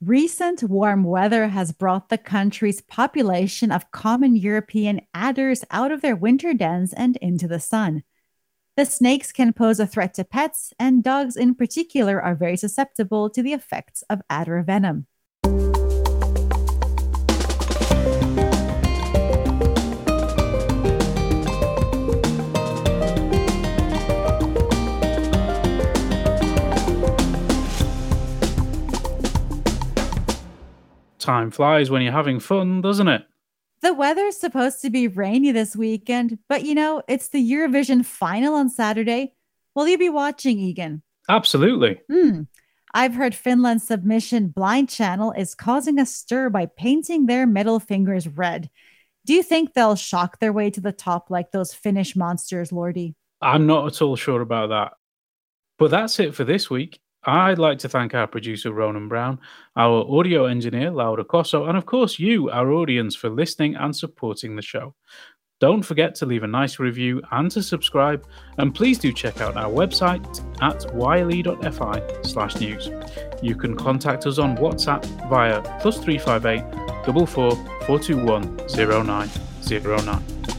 Recent 0.07 0.63
warm 0.63 1.03
weather 1.03 1.49
has 1.49 1.73
brought 1.73 2.11
the 2.11 2.19
country's 2.19 2.83
population 2.83 3.73
of 3.73 3.91
common 3.91 4.37
European 4.37 5.01
adders 5.15 5.65
out 5.71 5.91
of 5.93 6.03
their 6.03 6.15
winter 6.15 6.53
dens 6.53 6.93
and 6.93 7.17
into 7.23 7.49
the 7.49 7.59
sun. 7.59 8.03
The 8.77 8.85
snakes 8.85 9.33
can 9.33 9.55
pose 9.55 9.81
a 9.81 9.87
threat 9.87 10.13
to 10.15 10.25
pets, 10.25 10.75
and 10.79 11.03
dogs 11.03 11.37
in 11.37 11.55
particular 11.55 12.21
are 12.21 12.35
very 12.35 12.59
susceptible 12.59 13.31
to 13.31 13.43
the 13.43 13.55
effects 13.55 14.05
of 14.11 14.21
adder 14.29 14.63
venom. 14.63 15.07
Time 31.25 31.51
flies 31.51 31.91
when 31.91 32.03
you're 32.03 32.13
having 32.13 32.39
fun, 32.39 32.83
doesn't 32.83 33.09
it? 33.09 33.25
The 33.81 33.95
weather's 33.95 34.37
supposed 34.37 34.83
to 34.83 34.91
be 34.91 35.09
rainy 35.09 35.53
this 35.53 35.75
weekend, 35.75 36.39
but 36.51 36.67
you 36.67 36.75
know, 36.75 37.03
it's 37.09 37.29
the 37.29 37.51
Eurovision 37.51 38.05
final 38.05 38.55
on 38.55 38.69
Saturday. 38.69 39.35
Will 39.75 39.89
you 39.89 39.97
be 39.97 40.11
watching, 40.11 40.59
Egan? 40.59 41.03
Absolutely. 41.31 41.99
Hmm. 42.13 42.43
I've 42.93 43.15
heard 43.15 43.35
Finland's 43.35 43.87
submission 43.87 44.49
blind 44.49 44.91
channel 44.91 45.33
is 45.33 45.55
causing 45.55 45.99
a 45.99 46.05
stir 46.05 46.51
by 46.51 46.67
painting 46.67 47.25
their 47.25 47.47
middle 47.47 47.81
fingers 47.81 48.29
red. 48.29 48.69
Do 49.25 49.33
you 49.33 49.43
think 49.43 49.73
they'll 49.73 49.97
shock 49.97 50.41
their 50.41 50.53
way 50.53 50.69
to 50.69 50.81
the 50.83 50.93
top 50.93 51.31
like 51.31 51.53
those 51.53 51.73
Finnish 51.73 52.15
monsters, 52.15 52.71
Lordi? 52.71 53.15
I'm 53.41 53.67
not 53.67 53.87
at 53.87 54.03
all 54.03 54.17
sure 54.17 54.43
about 54.43 54.69
that. 54.69 54.93
But 55.79 55.91
that's 55.91 56.21
it 56.21 56.35
for 56.35 56.45
this 56.45 56.69
week. 56.69 57.01
I'd 57.27 57.59
like 57.59 57.79
to 57.79 57.89
thank 57.89 58.15
our 58.15 58.27
producer, 58.27 58.73
Ronan 58.73 59.09
Browne, 59.09 59.39
our 59.77 60.05
audio 60.09 60.45
engineer, 60.47 60.91
Laura 60.91 61.25
Koso, 61.25 61.67
and 61.67 61.79
of 61.79 61.87
course, 61.87 62.19
you, 62.19 62.51
our 62.51 62.71
audience, 62.73 63.17
for 63.17 63.31
listening 63.31 63.77
and 63.77 63.97
supporting 63.97 64.57
the 64.57 64.63
show. 64.63 64.95
Don't 65.61 65.83
forget 65.83 66.15
to 66.17 66.27
leave 66.27 66.43
a 66.43 66.49
nice 66.49 66.79
review 66.79 67.23
and 67.31 67.51
to 67.53 67.63
subscribe, 67.63 68.27
and 68.59 68.75
please 68.75 68.99
do 68.99 69.13
check 69.13 69.41
out 69.41 69.57
our 69.57 69.71
website 69.71 70.23
at 70.61 70.83
slash 72.27 72.57
news. 72.57 72.91
You 73.43 73.55
can 73.55 73.77
contact 73.77 74.27
us 74.27 74.39
on 74.39 74.57
WhatsApp 74.59 75.05
via 75.31 75.63
plus 75.81 75.99
358 75.99 77.05
44 77.07 77.51
421 77.87 78.57
0909. 78.69 80.54